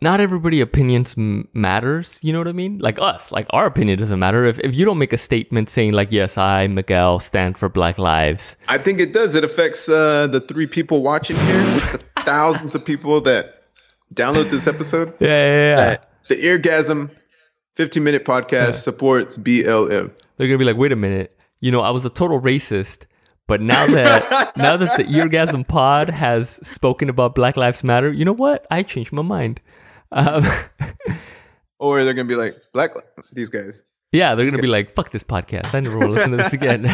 not 0.00 0.20
everybody 0.20 0.60
opinions 0.60 1.14
m- 1.16 1.48
matters. 1.54 2.18
You 2.22 2.32
know 2.32 2.40
what 2.40 2.48
I 2.48 2.52
mean? 2.52 2.78
Like 2.78 2.98
us, 2.98 3.30
like 3.30 3.46
our 3.50 3.66
opinion 3.66 3.98
doesn't 3.98 4.18
matter. 4.18 4.44
If 4.44 4.58
if 4.60 4.74
you 4.74 4.84
don't 4.84 4.98
make 4.98 5.12
a 5.12 5.18
statement 5.18 5.70
saying 5.70 5.92
like, 5.92 6.10
yes, 6.10 6.36
I 6.36 6.66
Miguel 6.66 7.20
stand 7.20 7.56
for 7.56 7.68
Black 7.68 7.98
lives. 7.98 8.56
I 8.68 8.78
think 8.78 8.98
it 8.98 9.12
does. 9.12 9.36
It 9.36 9.44
affects 9.44 9.88
uh, 9.88 10.26
the 10.26 10.40
three 10.40 10.66
people 10.66 11.02
watching 11.02 11.36
here, 11.36 11.62
the 11.92 12.02
thousands 12.24 12.74
of 12.74 12.84
people 12.84 13.20
that 13.22 13.61
download 14.12 14.50
this 14.50 14.66
episode. 14.66 15.14
Yeah, 15.20 15.28
yeah, 15.28 15.76
yeah. 15.76 15.96
The 16.28 16.36
Eargasm 16.36 17.10
15 17.76 18.04
minute 18.04 18.24
podcast 18.24 18.74
supports 18.74 19.36
BLM. 19.36 20.12
They're 20.36 20.46
gonna 20.48 20.58
be 20.58 20.64
like, 20.64 20.76
wait 20.76 20.92
a 20.92 20.96
minute, 20.96 21.36
you 21.60 21.70
know, 21.70 21.80
I 21.80 21.90
was 21.90 22.04
a 22.04 22.10
total 22.10 22.40
racist, 22.40 23.06
but 23.46 23.60
now 23.60 23.86
that 23.86 24.56
now 24.56 24.76
that 24.76 24.96
the 24.96 25.04
Eargasm 25.04 25.66
Pod 25.66 26.10
has 26.10 26.50
spoken 26.66 27.08
about 27.08 27.34
Black 27.34 27.56
Lives 27.56 27.82
Matter, 27.84 28.12
you 28.12 28.24
know 28.24 28.34
what? 28.34 28.66
I 28.70 28.82
changed 28.82 29.12
my 29.12 29.22
mind. 29.22 29.60
Um, 30.10 30.46
Or 31.82 32.04
they're 32.04 32.14
gonna 32.14 32.28
be 32.28 32.36
like, 32.36 32.56
black 32.72 32.92
these 33.32 33.50
guys. 33.50 33.84
Yeah, 34.12 34.36
they're 34.36 34.48
gonna 34.48 34.62
be 34.62 34.68
like, 34.68 34.94
"Fuck 34.94 35.10
this 35.10 35.24
podcast. 35.24 35.74
I 35.74 35.80
never 35.80 35.98
want 35.98 36.10
to 36.10 36.12
listen 36.12 36.30
to 36.30 36.36
this 36.36 36.52
again." 36.52 36.84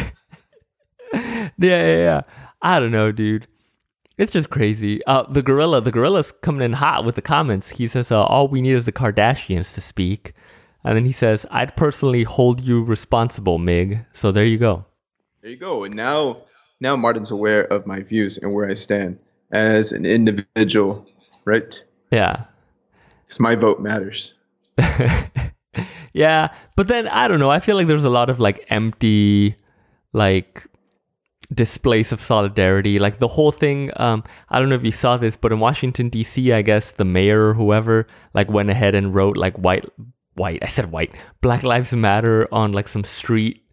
yeah, 1.13 1.51
yeah, 1.59 1.97
yeah. 1.97 2.21
I 2.63 2.81
don't 2.81 2.91
know, 2.91 3.13
dude. 3.13 3.47
It's 4.19 4.33
just 4.33 4.51
crazy. 4.51 5.01
Uh, 5.07 5.23
the 5.31 5.43
gorilla, 5.43 5.81
the 5.81 5.93
gorilla's 5.93 6.33
coming 6.33 6.63
in 6.63 6.73
hot 6.75 7.05
with 7.05 7.15
the 7.15 7.23
comments. 7.23 7.71
He 7.71 7.87
says, 7.89 8.11
uh, 8.13 8.25
"All 8.25 8.49
we 8.49 8.61
need 8.61 8.75
is 8.75 8.85
the 8.85 8.93
Kardashians 8.93 9.73
to 9.75 9.81
speak," 9.81 10.33
and 10.85 10.97
then 10.97 11.05
he 11.05 11.13
says, 11.13 11.47
"I'd 11.51 11.77
personally 11.77 12.25
hold 12.25 12.61
you 12.61 12.83
responsible, 12.83 13.59
Mig." 13.59 14.05
So 14.13 14.33
there 14.33 14.45
you 14.45 14.59
go. 14.59 14.85
There 15.43 15.53
you 15.53 15.57
go. 15.57 15.85
And 15.85 15.95
now 15.95 16.39
now 16.81 16.97
Martin's 16.97 17.31
aware 17.31 17.65
of 17.73 17.87
my 17.87 18.01
views 18.01 18.39
and 18.39 18.53
where 18.53 18.69
I 18.69 18.75
stand 18.75 19.19
as 19.53 19.93
an 19.93 20.05
individual, 20.05 21.07
right? 21.45 21.83
Yeah, 22.11 22.45
Because 23.25 23.41
my 23.41 23.55
vote 23.55 23.81
matters. 23.81 24.35
yeah. 26.13 26.49
But 26.77 26.89
then 26.89 27.07
I 27.09 27.29
don't 27.29 27.39
know. 27.39 27.51
I 27.51 27.61
feel 27.61 27.77
like 27.77 27.87
there's 27.87 28.05
a 28.05 28.11
lot 28.11 28.31
of 28.31 28.41
like 28.41 28.65
empty, 28.69 29.57
like 30.13 30.67
displays 31.53 32.13
of 32.13 32.21
solidarity. 32.21 32.99
Like 32.99 33.19
the 33.19 33.29
whole 33.29 33.53
thing. 33.53 33.91
Um, 33.97 34.25
I 34.49 34.59
don't 34.59 34.69
know 34.69 34.75
if 34.75 34.85
you 34.85 34.93
saw 34.93 35.17
this, 35.17 35.37
but 35.37 35.53
in 35.53 35.61
Washington 35.61 36.09
D.C., 36.09 36.53
I 36.53 36.63
guess 36.63 36.93
the 36.93 37.05
mayor 37.05 37.49
or 37.49 37.55
whoever 37.55 38.07
like 38.35 38.51
went 38.51 38.71
ahead 38.71 38.95
and 38.95 39.15
wrote 39.15 39.37
like 39.37 39.57
white, 39.57 39.87
white. 40.35 40.63
I 40.63 40.67
said 40.67 40.93
white. 40.93 41.15
Black 41.41 41.63
Lives 41.63 41.93
Matter 41.93 42.49
on 42.53 42.73
like 42.73 42.89
some 42.89 43.05
street, 43.05 43.65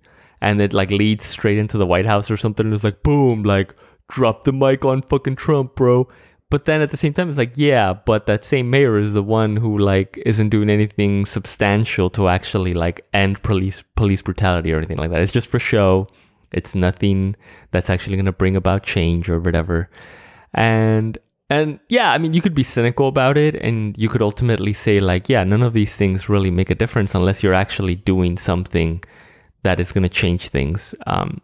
and 0.42 0.62
it 0.62 0.74
like 0.74 0.92
leads 0.92 1.26
straight 1.26 1.58
into 1.58 1.78
the 1.78 1.88
White 1.88 2.06
House 2.06 2.32
or 2.32 2.38
something. 2.38 2.66
And 2.66 2.76
it's 2.76 2.84
like 2.84 3.04
boom, 3.04 3.44
like 3.44 3.76
drop 4.10 4.44
the 4.44 4.54
mic 4.54 4.86
on 4.86 5.02
fucking 5.02 5.36
Trump, 5.36 5.76
bro. 5.76 6.08
But 6.52 6.66
then 6.66 6.82
at 6.82 6.92
the 6.92 6.98
same 6.98 7.12
time, 7.12 7.28
it's 7.28 7.40
like, 7.40 7.58
yeah, 7.58 7.94
but 7.94 8.28
that 8.28 8.46
same 8.46 8.70
mayor 8.70 9.00
is 9.00 9.14
the 9.14 9.24
one 9.24 9.58
who 9.58 9.80
like 9.80 10.22
isn't 10.26 10.50
doing 10.50 10.70
anything 10.70 11.26
substantial 11.26 12.10
to 12.12 12.28
actually 12.28 12.74
like 12.74 13.06
end 13.14 13.42
police 13.42 13.84
police 13.96 14.22
brutality 14.22 14.72
or 14.72 14.78
anything 14.78 14.98
like 14.98 15.10
that. 15.10 15.22
It's 15.22 15.32
just 15.32 15.48
for 15.48 15.60
show. 15.60 16.08
It's 16.56 16.74
nothing 16.74 17.36
that's 17.72 17.90
actually 17.90 18.16
gonna 18.16 18.32
bring 18.32 18.56
about 18.56 18.84
change 18.84 19.30
or 19.30 19.40
whatever. 19.40 19.90
And 20.54 21.18
and 21.50 21.80
yeah, 21.90 22.12
I 22.12 22.18
mean, 22.18 22.34
you 22.34 22.42
could 22.42 22.56
be 22.56 22.64
cynical 22.64 23.08
about 23.08 23.38
it, 23.38 23.54
and 23.56 23.96
you 23.98 24.10
could 24.10 24.22
ultimately 24.22 24.74
say 24.74 25.00
like, 25.00 25.30
yeah, 25.30 25.44
none 25.44 25.62
of 25.62 25.74
these 25.74 25.96
things 25.96 26.30
really 26.30 26.50
make 26.50 26.72
a 26.72 26.76
difference 26.76 27.14
unless 27.14 27.44
you're 27.44 27.54
actually 27.54 27.96
doing 27.96 28.38
something 28.38 29.04
that 29.64 29.80
is 29.80 29.92
gonna 29.92 30.10
change 30.10 30.48
things. 30.50 30.96
Um, 31.06 31.42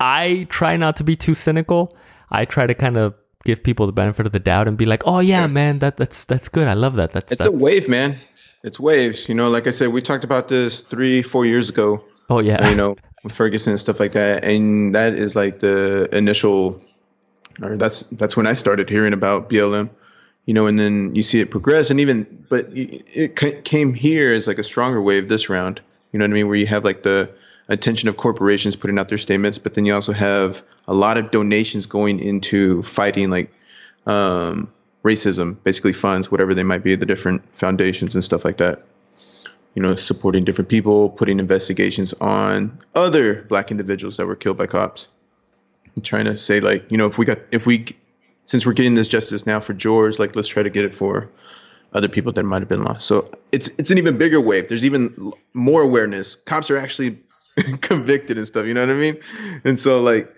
I 0.00 0.46
try 0.50 0.76
not 0.76 0.96
to 0.96 1.04
be 1.04 1.16
too 1.16 1.34
cynical. 1.34 1.96
I 2.30 2.44
try 2.44 2.66
to 2.66 2.74
kind 2.74 2.96
of 2.96 3.14
give 3.44 3.62
people 3.62 3.86
the 3.86 3.92
benefit 3.92 4.26
of 4.26 4.32
the 4.32 4.40
doubt 4.40 4.66
and 4.66 4.76
be 4.76 4.86
like, 4.86 5.02
"Oh 5.06 5.20
yeah, 5.20 5.46
man, 5.46 5.78
that 5.78 5.96
that's 5.96 6.24
that's 6.24 6.48
good. 6.48 6.66
I 6.68 6.74
love 6.74 6.96
that. 6.96 7.12
That's, 7.12 7.32
It's 7.32 7.44
that's 7.44 7.54
a 7.54 7.56
wave, 7.56 7.88
man. 7.88 8.18
It's 8.64 8.80
waves. 8.80 9.28
You 9.28 9.34
know, 9.36 9.48
like 9.48 9.66
I 9.68 9.70
said, 9.70 9.88
we 9.92 10.02
talked 10.02 10.24
about 10.24 10.48
this 10.48 10.80
three, 10.80 11.22
four 11.22 11.46
years 11.46 11.70
ago. 11.70 12.04
oh 12.28 12.40
yeah, 12.40 12.68
you 12.68 12.74
know, 12.74 12.96
with 13.22 13.32
Ferguson 13.34 13.72
and 13.72 13.80
stuff 13.80 14.00
like 14.00 14.12
that. 14.12 14.44
And 14.44 14.94
that 14.94 15.14
is 15.14 15.34
like 15.34 15.60
the 15.60 16.08
initial, 16.16 16.80
or 17.62 17.76
that's 17.76 18.02
that's 18.12 18.36
when 18.36 18.46
I 18.46 18.54
started 18.54 18.88
hearing 18.88 19.12
about 19.12 19.50
BLM. 19.50 19.90
You 20.46 20.54
know, 20.54 20.68
and 20.68 20.78
then 20.78 21.12
you 21.12 21.24
see 21.24 21.40
it 21.40 21.50
progress, 21.50 21.90
and 21.90 21.98
even, 21.98 22.46
but 22.48 22.68
it 22.70 23.64
came 23.64 23.92
here 23.92 24.32
as 24.32 24.46
like 24.46 24.60
a 24.60 24.62
stronger 24.62 25.02
wave 25.02 25.28
this 25.28 25.48
round. 25.48 25.80
You 26.12 26.20
know 26.20 26.24
what 26.24 26.30
I 26.30 26.34
mean? 26.34 26.46
Where 26.46 26.56
you 26.56 26.68
have 26.68 26.84
like 26.84 27.02
the 27.02 27.28
attention 27.68 28.08
of 28.08 28.16
corporations 28.16 28.76
putting 28.76 28.96
out 28.96 29.08
their 29.08 29.18
statements, 29.18 29.58
but 29.58 29.74
then 29.74 29.84
you 29.84 29.92
also 29.92 30.12
have 30.12 30.62
a 30.86 30.94
lot 30.94 31.18
of 31.18 31.32
donations 31.32 31.84
going 31.84 32.20
into 32.20 32.84
fighting 32.84 33.28
like 33.28 33.52
um, 34.06 34.72
racism, 35.02 35.56
basically 35.64 35.92
funds, 35.92 36.30
whatever 36.30 36.54
they 36.54 36.62
might 36.62 36.84
be, 36.84 36.94
the 36.94 37.06
different 37.06 37.42
foundations 37.56 38.14
and 38.14 38.22
stuff 38.22 38.44
like 38.44 38.58
that 38.58 38.84
you 39.76 39.82
know, 39.82 39.94
supporting 39.94 40.42
different 40.42 40.70
people, 40.70 41.10
putting 41.10 41.38
investigations 41.38 42.14
on 42.14 42.76
other 42.94 43.42
black 43.42 43.70
individuals 43.70 44.16
that 44.16 44.26
were 44.26 44.34
killed 44.34 44.56
by 44.56 44.66
cops. 44.66 45.06
Trying 46.02 46.24
to 46.24 46.36
say 46.36 46.60
like, 46.60 46.90
you 46.90 46.96
know, 46.96 47.06
if 47.06 47.18
we 47.18 47.24
got 47.24 47.38
if 47.52 47.66
we 47.66 47.86
since 48.46 48.66
we're 48.66 48.72
getting 48.72 48.94
this 48.94 49.06
justice 49.06 49.46
now 49.46 49.60
for 49.60 49.74
George, 49.74 50.18
like 50.18 50.34
let's 50.34 50.48
try 50.48 50.62
to 50.62 50.70
get 50.70 50.84
it 50.84 50.94
for 50.94 51.30
other 51.92 52.08
people 52.08 52.32
that 52.32 52.42
might 52.42 52.60
have 52.60 52.68
been 52.68 52.84
lost. 52.84 53.06
So 53.06 53.30
it's 53.52 53.68
it's 53.78 53.90
an 53.90 53.98
even 53.98 54.18
bigger 54.18 54.40
wave. 54.40 54.68
There's 54.68 54.84
even 54.84 55.32
more 55.52 55.82
awareness. 55.82 56.34
Cops 56.34 56.70
are 56.70 56.78
actually 56.78 57.18
convicted 57.82 58.38
and 58.38 58.46
stuff, 58.46 58.66
you 58.66 58.74
know 58.74 58.80
what 58.80 58.90
I 58.90 58.98
mean? 58.98 59.18
And 59.64 59.78
so 59.78 60.02
like, 60.02 60.34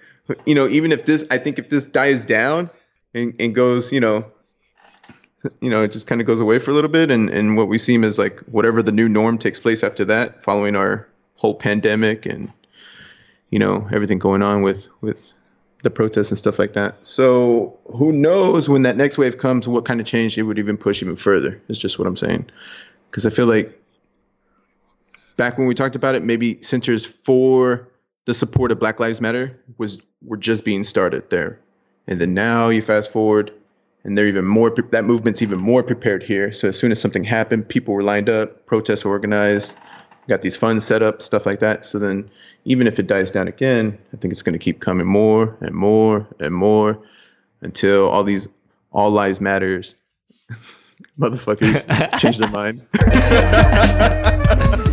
you 0.46 0.54
know, 0.54 0.68
even 0.68 0.92
if 0.92 1.06
this 1.06 1.24
I 1.30 1.38
think 1.38 1.58
if 1.58 1.70
this 1.70 1.84
dies 1.84 2.24
down 2.24 2.70
and, 3.14 3.34
and 3.40 3.54
goes, 3.54 3.92
you 3.92 4.00
know, 4.00 4.24
you 5.60 5.70
know, 5.70 5.82
it 5.82 5.92
just 5.92 6.06
kind 6.06 6.20
of 6.20 6.26
goes 6.26 6.40
away 6.40 6.58
for 6.58 6.70
a 6.70 6.74
little 6.74 6.90
bit. 6.90 7.10
And, 7.10 7.30
and 7.30 7.56
what 7.56 7.68
we 7.68 7.78
seem 7.78 8.04
is 8.04 8.18
like 8.18 8.40
whatever 8.40 8.82
the 8.82 8.92
new 8.92 9.08
norm 9.08 9.38
takes 9.38 9.60
place 9.60 9.82
after 9.82 10.04
that, 10.06 10.42
following 10.42 10.76
our 10.76 11.08
whole 11.36 11.54
pandemic 11.54 12.26
and, 12.26 12.52
you 13.50 13.58
know, 13.58 13.86
everything 13.92 14.18
going 14.18 14.42
on 14.42 14.62
with, 14.62 14.88
with 15.00 15.32
the 15.84 15.90
protests 15.90 16.30
and 16.30 16.38
stuff 16.38 16.58
like 16.58 16.72
that. 16.72 16.96
So 17.04 17.78
who 17.94 18.12
knows 18.12 18.68
when 18.68 18.82
that 18.82 18.96
next 18.96 19.18
wave 19.18 19.38
comes, 19.38 19.68
what 19.68 19.84
kind 19.84 20.00
of 20.00 20.06
change 20.06 20.36
it 20.36 20.42
would 20.42 20.58
even 20.58 20.76
push 20.76 21.02
even 21.02 21.16
further 21.16 21.60
is 21.68 21.78
just 21.78 21.98
what 21.98 22.08
I'm 22.08 22.16
saying. 22.16 22.50
Cause 23.12 23.24
I 23.24 23.30
feel 23.30 23.46
like 23.46 23.80
back 25.36 25.56
when 25.56 25.66
we 25.66 25.74
talked 25.74 25.94
about 25.94 26.14
it, 26.14 26.22
maybe 26.24 26.60
centers 26.60 27.06
for 27.06 27.88
the 28.26 28.34
support 28.34 28.72
of 28.72 28.78
Black 28.78 29.00
Lives 29.00 29.20
Matter 29.20 29.58
was, 29.78 30.02
were 30.22 30.36
just 30.36 30.64
being 30.64 30.84
started 30.84 31.30
there. 31.30 31.58
And 32.08 32.20
then 32.20 32.34
now 32.34 32.68
you 32.68 32.82
fast 32.82 33.12
forward 33.12 33.52
and 34.04 34.16
they're 34.16 34.26
even 34.26 34.46
more 34.46 34.70
that 34.90 35.04
movement's 35.04 35.42
even 35.42 35.58
more 35.58 35.82
prepared 35.82 36.22
here. 36.22 36.52
So 36.52 36.68
as 36.68 36.78
soon 36.78 36.92
as 36.92 37.00
something 37.00 37.24
happened 37.24 37.68
people 37.68 37.94
were 37.94 38.02
lined 38.02 38.28
up 38.28 38.66
protests 38.66 39.04
organized 39.04 39.74
got 40.28 40.42
these 40.42 40.58
funds 40.58 40.84
set 40.84 41.02
up 41.02 41.22
stuff 41.22 41.46
like 41.46 41.60
that. 41.60 41.86
So 41.86 41.98
then 41.98 42.28
even 42.68 42.86
if 42.86 42.98
it 42.98 43.06
dies 43.06 43.30
down 43.30 43.48
again 43.48 43.98
i 44.12 44.16
think 44.16 44.32
it's 44.32 44.42
going 44.42 44.52
to 44.52 44.58
keep 44.58 44.80
coming 44.80 45.06
more 45.06 45.56
and 45.60 45.74
more 45.74 46.26
and 46.38 46.54
more 46.54 46.98
until 47.62 48.08
all 48.08 48.22
these 48.22 48.46
all 48.92 49.10
lives 49.10 49.40
matters 49.40 49.94
motherfuckers 51.18 51.84
change 52.20 52.38
their 52.38 52.50
mind 52.50 52.86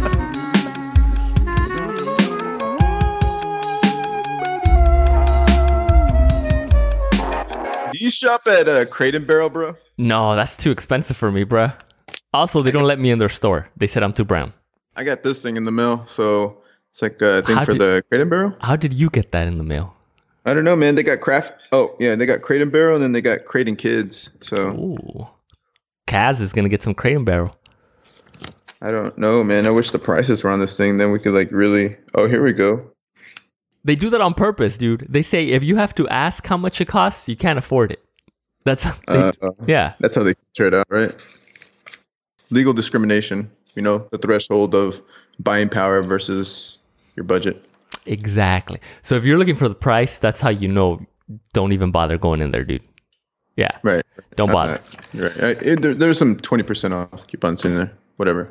shop 8.16 8.48
at 8.48 8.68
uh, 8.68 8.86
crate 8.86 9.16
and 9.16 9.28
barrel 9.28 9.50
bro 9.50 9.76
no, 9.98 10.36
that's 10.36 10.58
too 10.58 10.72
expensive 10.72 11.16
for 11.16 11.32
me, 11.32 11.44
bro. 11.46 11.72
Also, 12.34 12.62
they 12.62 12.72
don't 12.72 12.84
let 12.84 13.00
me 13.00 13.12
in 13.12 13.20
their 13.20 13.30
store. 13.30 13.70
They 13.78 13.88
said 13.88 14.04
I'm 14.04 14.12
too 14.12 14.26
brown. 14.26 14.52
I 14.98 15.04
got 15.04 15.24
this 15.24 15.42
thing 15.42 15.56
in 15.56 15.64
the 15.64 15.72
mail, 15.72 16.06
so 16.08 16.58
it's 16.92 17.02
like 17.02 17.22
a 17.22 17.42
thing 17.44 17.56
How 17.56 17.66
for 17.66 17.72
did- 17.72 17.82
the 17.82 18.04
Crate 18.10 18.22
and 18.22 18.30
Barrel. 18.30 18.56
How 18.60 18.76
did 18.76 18.94
you 18.94 19.10
get 19.10 19.32
that 19.32 19.48
in 19.48 19.58
the 19.58 19.64
mail? 19.64 19.96
I 20.46 20.54
don't 20.54 20.64
know, 20.64 20.76
man. 20.76 20.96
They 20.96 21.04
got 21.04 21.22
craft. 21.22 21.54
Oh, 21.72 21.96
yeah, 22.00 22.16
they 22.16 22.26
got 22.26 22.42
Crate 22.42 22.62
and 22.62 22.72
Barrel, 22.72 22.96
and 22.96 23.04
then 23.04 23.14
they 23.14 23.22
got 23.22 23.46
Crate 23.46 23.68
and 23.68 23.78
Kids. 23.78 24.30
So 24.42 24.72
Ooh, 24.72 25.28
Kaz 26.08 26.42
is 26.42 26.54
gonna 26.54 26.70
get 26.70 26.84
some 26.84 26.94
crate 26.94 27.16
and 27.16 27.26
barrel. 27.26 27.56
I 28.82 28.92
don't 28.92 29.18
know, 29.18 29.44
man. 29.44 29.66
I 29.66 29.72
wish 29.72 29.92
the 29.92 30.00
prices 30.00 30.44
were 30.44 30.50
on 30.50 30.60
this 30.60 30.76
thing. 30.76 30.98
Then 30.98 31.12
we 31.12 31.20
could 31.20 31.34
like 31.34 31.50
really. 31.52 31.96
Oh, 32.14 32.28
here 32.28 32.44
we 32.44 32.54
go. 32.54 32.86
They 33.86 33.96
do 33.96 34.10
that 34.10 34.22
on 34.22 34.34
purpose, 34.34 34.78
dude. 34.78 35.06
They 35.10 35.22
say 35.22 35.48
if 35.48 35.64
you 35.64 35.78
have 35.78 35.96
to 35.96 36.08
ask 36.10 36.46
how 36.46 36.58
much 36.58 36.82
it 36.82 36.86
costs, 36.86 37.30
you 37.30 37.36
can't 37.36 37.58
afford 37.58 37.92
it. 37.92 38.05
That's 38.66 38.84
they, 38.84 39.14
Uh, 39.18 39.32
yeah. 39.68 39.94
That's 40.00 40.16
how 40.16 40.24
they 40.24 40.34
filter 40.34 40.68
it 40.68 40.74
out, 40.74 40.88
right? 40.90 41.16
Legal 42.50 42.74
discrimination. 42.74 43.50
You 43.76 43.82
know, 43.82 44.08
the 44.12 44.18
threshold 44.18 44.74
of 44.76 45.02
buying 45.40 45.70
power 45.70 46.02
versus 46.02 46.78
your 47.16 47.24
budget. 47.24 47.66
Exactly. 48.06 48.80
So 49.02 49.16
if 49.16 49.24
you're 49.24 49.38
looking 49.38 49.56
for 49.56 49.68
the 49.70 49.76
price, 49.76 50.18
that's 50.18 50.42
how 50.42 50.50
you 50.50 50.68
know. 50.68 51.06
Don't 51.54 51.72
even 51.72 51.90
bother 51.92 52.18
going 52.18 52.42
in 52.42 52.52
there, 52.52 52.64
dude. 52.64 52.84
Yeah. 53.58 53.72
Right. 53.84 54.06
Don't 54.36 54.52
bother. 54.52 54.76
Uh, 55.18 55.22
right. 55.24 55.44
Uh, 55.44 55.48
it- 55.62 55.82
there, 55.82 55.94
there's 55.94 56.18
some 56.20 56.36
20% 56.36 56.92
off 56.94 57.26
coupons 57.28 57.66
in 57.66 57.76
there. 57.76 57.92
Whatever. 58.18 58.50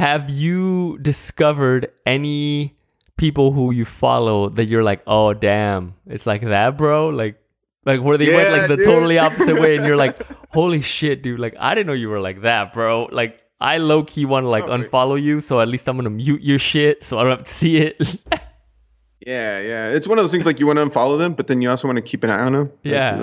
Have 0.00 0.30
you 0.30 0.96
discovered 1.02 1.92
any 2.06 2.72
people 3.18 3.52
who 3.52 3.70
you 3.70 3.84
follow 3.84 4.48
that 4.48 4.64
you're 4.64 4.82
like, 4.82 5.02
oh 5.06 5.34
damn, 5.34 5.94
it's 6.06 6.26
like 6.26 6.40
that, 6.40 6.78
bro? 6.78 7.10
Like, 7.10 7.36
like 7.84 8.00
where 8.00 8.16
they 8.16 8.28
went 8.34 8.50
like 8.50 8.66
the 8.68 8.76
dude. 8.76 8.86
totally 8.86 9.18
opposite 9.26 9.60
way, 9.60 9.76
and 9.76 9.86
you're 9.86 9.98
like, 9.98 10.16
holy 10.52 10.80
shit, 10.80 11.22
dude! 11.22 11.38
Like, 11.38 11.54
I 11.58 11.74
didn't 11.74 11.86
know 11.86 11.92
you 11.92 12.08
were 12.08 12.20
like 12.20 12.40
that, 12.42 12.72
bro. 12.72 13.10
Like, 13.12 13.42
I 13.60 13.76
low 13.76 14.02
key 14.02 14.24
want 14.24 14.44
to 14.44 14.48
like 14.48 14.64
Oh, 14.64 14.70
wait. 14.70 14.90
unfollow 14.90 15.20
you, 15.22 15.42
so 15.42 15.60
at 15.60 15.68
least 15.68 15.86
I'm 15.86 15.96
gonna 15.96 16.08
mute 16.08 16.40
your 16.40 16.58
shit, 16.58 17.04
so 17.04 17.18
I 17.18 17.22
don't 17.22 17.32
have 17.38 17.44
to 17.46 17.52
see 17.52 17.76
it. 17.78 18.16
Yeah, 19.26 19.60
yeah. 19.60 19.88
It's 19.88 20.08
one 20.08 20.16
of 20.16 20.22
those 20.22 20.32
things 20.32 20.46
like 20.46 20.58
you 20.60 20.66
want 20.66 20.78
to 20.78 20.86
unfollow 20.86 21.18
them, 21.18 21.34
but 21.34 21.46
then 21.46 21.60
you 21.60 21.68
also 21.68 21.86
want 21.86 21.96
to 21.96 22.02
keep 22.02 22.24
an 22.24 22.30
eye 22.30 22.40
on 22.40 22.52
them. 22.54 22.72
Yeah. 22.82 23.16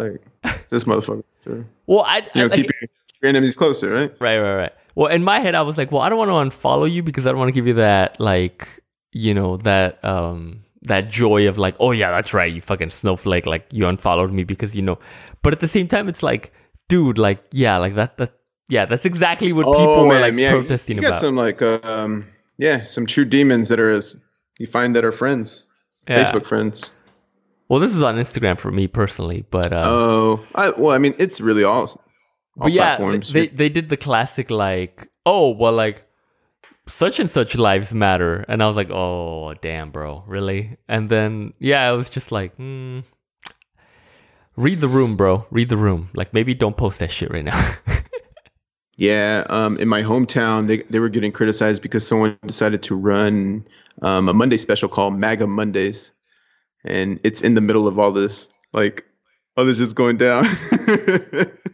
Like, 0.43 0.69
this 0.69 0.83
motherfucker. 0.83 1.23
Sure. 1.43 1.65
well, 1.87 2.03
I, 2.05 2.17
You 2.19 2.23
I 2.35 2.39
know, 2.41 2.45
like, 2.45 2.53
keep 2.53 2.69
your, 2.79 2.89
your 3.21 3.29
enemies 3.29 3.55
closer, 3.55 3.91
right? 3.91 4.11
Right, 4.19 4.39
right, 4.39 4.55
right. 4.55 4.73
Well, 4.95 5.07
in 5.07 5.23
my 5.23 5.39
head, 5.39 5.55
I 5.55 5.61
was 5.61 5.77
like, 5.77 5.91
well, 5.91 6.01
I 6.01 6.09
don't 6.09 6.17
want 6.17 6.51
to 6.51 6.57
unfollow 6.57 6.91
you 6.91 7.03
because 7.03 7.25
I 7.25 7.29
don't 7.29 7.37
want 7.37 7.49
to 7.49 7.53
give 7.53 7.67
you 7.67 7.75
that, 7.75 8.19
like, 8.19 8.83
you 9.11 9.33
know, 9.33 9.57
that, 9.57 10.03
um, 10.03 10.63
that 10.83 11.09
joy 11.09 11.47
of 11.47 11.57
like, 11.57 11.75
oh 11.79 11.91
yeah, 11.91 12.11
that's 12.11 12.33
right, 12.33 12.51
you 12.51 12.61
fucking 12.61 12.89
snowflake, 12.91 13.45
like 13.45 13.67
you 13.71 13.85
unfollowed 13.87 14.31
me 14.31 14.43
because 14.43 14.75
you 14.75 14.81
know. 14.81 14.97
But 15.41 15.53
at 15.53 15.59
the 15.59 15.67
same 15.67 15.87
time, 15.87 16.07
it's 16.07 16.23
like, 16.23 16.53
dude, 16.87 17.17
like, 17.17 17.43
yeah, 17.51 17.77
like 17.77 17.95
that, 17.95 18.17
that, 18.17 18.33
yeah, 18.69 18.85
that's 18.85 19.05
exactly 19.05 19.53
what 19.53 19.65
people 19.65 20.07
were 20.07 20.19
like 20.19 20.33
yeah. 20.33 20.51
protesting 20.51 20.97
you 20.97 21.01
got 21.01 21.09
about. 21.09 21.21
some 21.21 21.35
like 21.35 21.61
um 21.61 22.27
yeah, 22.57 22.83
some 22.85 23.05
true 23.05 23.25
demons 23.25 23.69
that 23.69 23.79
are 23.79 23.89
as 23.89 24.15
you 24.59 24.67
find 24.67 24.95
that 24.95 25.05
are 25.05 25.11
friends. 25.11 25.63
Yeah. 26.07 26.23
Facebook 26.23 26.45
friends. 26.45 26.91
Well, 27.69 27.79
this 27.79 27.93
is 27.93 28.01
on 28.01 28.15
Instagram 28.15 28.59
for 28.59 28.71
me 28.71 28.87
personally, 28.87 29.45
but 29.51 29.73
uh, 29.73 29.81
Oh, 29.83 30.43
I, 30.55 30.69
well, 30.71 30.91
I 30.91 30.97
mean, 30.97 31.13
it's 31.17 31.41
really 31.41 31.63
all, 31.63 31.81
all 31.81 32.01
but 32.57 32.71
yeah, 32.71 32.95
platforms. 32.95 33.31
they 33.31 33.47
they 33.47 33.69
did 33.69 33.89
the 33.89 33.97
classic 33.97 34.49
like, 34.49 35.09
oh 35.25 35.51
well, 35.51 35.73
like 35.73 36.03
such 36.87 37.19
and 37.19 37.29
such 37.29 37.55
lives 37.55 37.93
matter, 37.93 38.45
and 38.47 38.63
I 38.63 38.67
was 38.67 38.75
like, 38.75 38.89
oh 38.89 39.53
damn, 39.61 39.91
bro, 39.91 40.23
really? 40.27 40.77
And 40.87 41.09
then 41.09 41.53
yeah, 41.59 41.87
I 41.87 41.91
was 41.91 42.09
just 42.09 42.31
like, 42.31 42.55
hmm. 42.55 42.99
Read 44.55 44.81
the 44.81 44.87
room, 44.87 45.15
bro. 45.15 45.45
Read 45.51 45.69
the 45.69 45.77
room. 45.77 46.09
Like 46.15 46.33
maybe 46.33 46.55
don't 46.55 46.75
post 46.75 46.97
that 46.97 47.11
shit 47.11 47.29
right 47.29 47.45
now. 47.45 47.73
yeah, 48.97 49.45
um, 49.51 49.77
in 49.77 49.87
my 49.87 50.01
hometown, 50.01 50.65
they 50.65 50.77
they 50.89 50.99
were 50.99 51.09
getting 51.09 51.31
criticized 51.31 51.83
because 51.83 52.05
someone 52.07 52.39
decided 52.43 52.81
to 52.83 52.95
run 52.95 53.67
um, 54.01 54.27
a 54.27 54.33
Monday 54.33 54.57
special 54.57 54.89
called 54.89 55.15
MAGA 55.15 55.45
Mondays, 55.45 56.11
and 56.83 57.19
it's 57.23 57.43
in 57.43 57.53
the 57.53 57.61
middle 57.61 57.87
of 57.87 57.99
all 57.99 58.11
this, 58.11 58.47
like 58.73 59.05
all 59.55 59.65
this 59.65 59.79
is 59.79 59.93
going 59.93 60.17
down. 60.17 60.45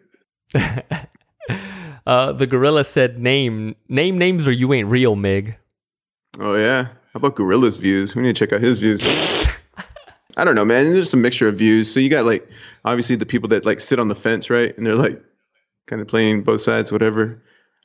uh, 2.05 2.31
the 2.33 2.47
gorilla 2.47 2.83
said, 2.83 3.19
"Name 3.19 3.75
name 3.87 4.17
names 4.17 4.47
or 4.47 4.51
you 4.51 4.73
ain't 4.73 4.89
real, 4.89 5.15
Mig." 5.15 5.55
Oh 6.39 6.55
yeah. 6.55 6.87
How 7.13 7.17
about 7.17 7.35
Gorilla's 7.35 7.77
views? 7.77 8.15
We 8.15 8.23
need 8.23 8.35
to 8.35 8.39
check 8.45 8.53
out 8.53 8.61
his 8.61 8.79
views. 8.79 9.03
I 10.37 10.43
don't 10.43 10.55
know, 10.55 10.65
man. 10.65 10.91
There's 10.91 11.13
a 11.13 11.17
mixture 11.17 11.47
of 11.47 11.59
views. 11.59 11.93
So 11.93 11.99
you 11.99 12.09
got 12.09 12.25
like 12.25 12.47
obviously 12.85 13.15
the 13.15 13.25
people 13.25 13.49
that 13.49 13.65
like 13.65 13.79
sit 13.79 13.99
on 13.99 14.07
the 14.07 14.15
fence, 14.15 14.49
right? 14.49 14.75
And 14.75 14.85
they're 14.85 14.95
like 14.95 15.21
kind 15.85 16.01
of 16.01 16.07
playing 16.07 16.43
both 16.43 16.61
sides, 16.61 16.91
whatever. 16.91 17.41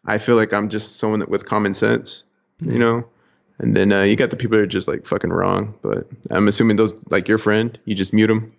I 0.07 0.17
feel 0.17 0.37
like 0.37 0.55
I'm 0.55 0.71
just 0.71 0.97
someone 0.97 1.21
that 1.21 1.29
with 1.29 1.45
common 1.45 1.75
sense, 1.75 2.23
you 2.61 2.79
know. 2.79 3.07
And 3.59 3.77
then 3.77 3.93
uh, 3.93 4.03
you 4.03 4.17
got 4.17 4.31
the 4.31 4.37
people 4.37 4.57
that 4.57 4.63
are 4.63 4.67
just 4.67 4.89
like 4.89 5.05
fucking 5.05 5.31
wrong. 5.31 5.75
But 5.83 6.09
I'm 6.31 6.49
assuming 6.49 6.77
those 6.77 6.95
like 7.11 7.29
your 7.29 7.39
friend, 7.39 7.79
you 7.85 7.95
just 7.95 8.15
mute 8.15 8.29
them. 8.29 8.55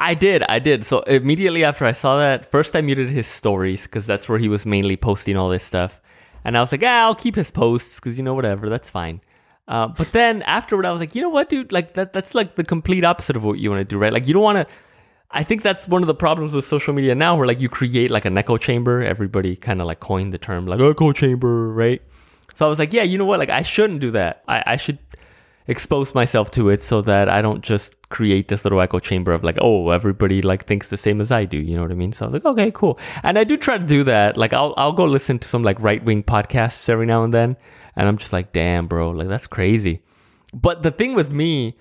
I 0.00 0.14
did, 0.14 0.44
I 0.48 0.60
did. 0.60 0.86
So 0.86 1.00
immediately 1.00 1.64
after 1.64 1.84
I 1.84 1.90
saw 1.90 2.18
that, 2.18 2.48
first 2.50 2.76
I 2.76 2.80
muted 2.80 3.10
his 3.10 3.26
stories 3.26 3.82
because 3.82 4.06
that's 4.06 4.28
where 4.28 4.38
he 4.38 4.48
was 4.48 4.64
mainly 4.64 4.96
posting 4.96 5.36
all 5.36 5.48
this 5.48 5.64
stuff. 5.64 6.00
And 6.44 6.56
I 6.56 6.60
was 6.60 6.70
like, 6.70 6.84
ah, 6.84 7.02
I'll 7.02 7.16
keep 7.16 7.34
his 7.34 7.50
posts 7.50 7.96
because 7.96 8.16
you 8.16 8.22
know 8.22 8.32
whatever, 8.32 8.68
that's 8.68 8.88
fine. 8.88 9.20
Uh, 9.66 9.88
but 9.88 10.12
then 10.12 10.42
afterward, 10.42 10.86
I 10.86 10.92
was 10.92 11.00
like, 11.00 11.16
you 11.16 11.20
know 11.20 11.28
what, 11.28 11.50
dude? 11.50 11.72
Like 11.72 11.94
that, 11.94 12.12
that's 12.12 12.32
like 12.34 12.54
the 12.54 12.62
complete 12.62 13.04
opposite 13.04 13.36
of 13.36 13.44
what 13.44 13.58
you 13.58 13.70
want 13.70 13.80
to 13.80 13.84
do, 13.84 13.98
right? 13.98 14.12
Like 14.12 14.26
you 14.28 14.34
don't 14.34 14.42
want 14.42 14.68
to. 14.68 14.74
I 15.30 15.42
think 15.42 15.62
that's 15.62 15.86
one 15.86 16.02
of 16.02 16.06
the 16.06 16.14
problems 16.14 16.54
with 16.54 16.64
social 16.64 16.94
media 16.94 17.14
now, 17.14 17.36
where 17.36 17.46
like 17.46 17.60
you 17.60 17.68
create 17.68 18.10
like 18.10 18.24
an 18.24 18.38
echo 18.38 18.56
chamber. 18.56 19.02
Everybody 19.02 19.56
kind 19.56 19.82
of 19.82 19.88
like 19.88 20.00
coined 20.00 20.32
the 20.32 20.38
term 20.38 20.66
like 20.66 20.80
echo 20.80 21.12
chamber, 21.12 21.70
right? 21.72 22.00
So 22.54 22.64
I 22.64 22.68
was 22.68 22.78
like, 22.78 22.92
yeah, 22.92 23.02
you 23.02 23.18
know 23.18 23.26
what? 23.26 23.40
Like 23.40 23.50
I 23.50 23.62
shouldn't 23.62 24.00
do 24.00 24.12
that. 24.12 24.42
I, 24.48 24.62
I 24.64 24.76
should 24.76 24.98
expose 25.68 26.14
myself 26.14 26.50
to 26.50 26.70
it 26.70 26.80
so 26.80 27.02
that 27.02 27.28
I 27.28 27.42
don't 27.42 27.62
just 27.62 28.08
create 28.08 28.48
this 28.48 28.64
little 28.64 28.80
echo 28.80 28.98
chamber 28.98 29.32
of 29.32 29.44
like, 29.44 29.58
oh, 29.60 29.90
everybody 29.90 30.40
like 30.40 30.64
thinks 30.64 30.88
the 30.88 30.96
same 30.96 31.20
as 31.20 31.30
I 31.30 31.44
do. 31.44 31.58
You 31.58 31.76
know 31.76 31.82
what 31.82 31.90
I 31.92 31.94
mean? 31.94 32.14
So 32.14 32.24
I 32.24 32.28
was 32.28 32.32
like, 32.32 32.46
okay, 32.46 32.70
cool. 32.70 32.98
And 33.22 33.38
I 33.38 33.44
do 33.44 33.56
try 33.58 33.76
to 33.76 33.84
do 33.84 34.02
that. 34.04 34.36
Like 34.36 34.54
I'll 34.54 34.74
I'll 34.78 34.92
go 34.92 35.04
listen 35.04 35.38
to 35.38 35.46
some 35.46 35.62
like 35.62 35.78
right 35.80 36.02
wing 36.02 36.22
podcasts 36.22 36.88
every 36.88 37.06
now 37.06 37.22
and 37.22 37.32
then, 37.32 37.56
and 37.94 38.08
I'm 38.08 38.16
just 38.16 38.32
like, 38.32 38.52
damn, 38.52 38.86
bro, 38.86 39.10
like 39.10 39.28
that's 39.28 39.46
crazy. 39.46 40.02
But 40.54 40.82
the 40.82 40.90
thing 40.90 41.14
with 41.14 41.30
me, 41.30 41.76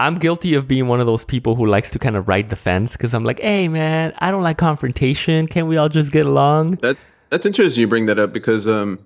I'm 0.00 0.16
guilty 0.18 0.54
of 0.54 0.66
being 0.66 0.88
one 0.88 0.98
of 0.98 1.06
those 1.06 1.24
people 1.24 1.54
who 1.54 1.66
likes 1.66 1.92
to 1.92 2.00
kind 2.00 2.16
of 2.16 2.26
ride 2.26 2.50
the 2.50 2.56
fence 2.56 2.92
because 2.92 3.14
I'm 3.14 3.24
like, 3.24 3.38
hey 3.38 3.68
man, 3.68 4.12
I 4.18 4.32
don't 4.32 4.42
like 4.42 4.58
confrontation. 4.58 5.46
Can 5.46 5.68
we 5.68 5.76
all 5.76 5.88
just 5.88 6.10
get 6.10 6.26
along? 6.26 6.72
That's 6.82 7.06
that's 7.28 7.46
interesting 7.46 7.82
you 7.82 7.86
bring 7.86 8.06
that 8.06 8.18
up 8.18 8.32
because 8.32 8.66
um 8.66 8.98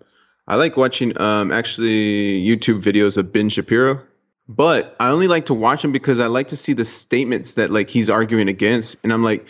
I 0.47 0.57
like 0.57 0.77
watching 0.77 1.19
um 1.21 1.51
actually 1.53 2.43
YouTube 2.43 2.83
videos 2.83 3.17
of 3.17 3.33
Ben 3.33 3.49
Shapiro, 3.49 4.01
but 4.49 4.95
I 5.01 5.09
only 5.09 5.29
like 5.29 5.47
to 5.47 5.55
watch 5.55 5.85
him 5.85 5.93
because 5.93 6.21
I 6.21 6.27
like 6.27 6.49
to 6.49 6.57
see 6.57 6.73
the 6.73 6.85
statements 6.85 7.55
that 7.55 7.71
like 7.71 7.89
he's 7.89 8.11
arguing 8.11 8.49
against, 8.49 8.97
and 9.03 9.13
I'm 9.13 9.23
like, 9.23 9.47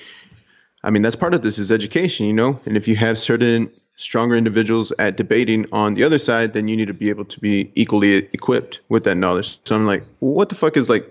I 0.84 0.90
mean 0.90 1.02
that's 1.02 1.16
part 1.16 1.34
of 1.34 1.42
this 1.42 1.58
is 1.58 1.72
education, 1.72 2.26
you 2.26 2.32
know, 2.32 2.60
and 2.66 2.76
if 2.76 2.86
you 2.86 2.94
have 2.96 3.18
certain 3.18 3.70
stronger 3.96 4.36
individuals 4.36 4.92
at 4.98 5.16
debating 5.16 5.66
on 5.72 5.94
the 5.94 6.02
other 6.02 6.18
side, 6.18 6.52
then 6.52 6.68
you 6.68 6.76
need 6.76 6.88
to 6.88 6.94
be 6.94 7.08
able 7.08 7.24
to 7.24 7.40
be 7.40 7.70
equally 7.74 8.16
equipped 8.32 8.80
with 8.88 9.04
that 9.04 9.16
knowledge. 9.16 9.60
So 9.64 9.76
I'm 9.76 9.86
like, 9.86 10.04
what 10.18 10.48
the 10.48 10.54
fuck 10.54 10.76
is 10.76 10.88
like 10.88 11.10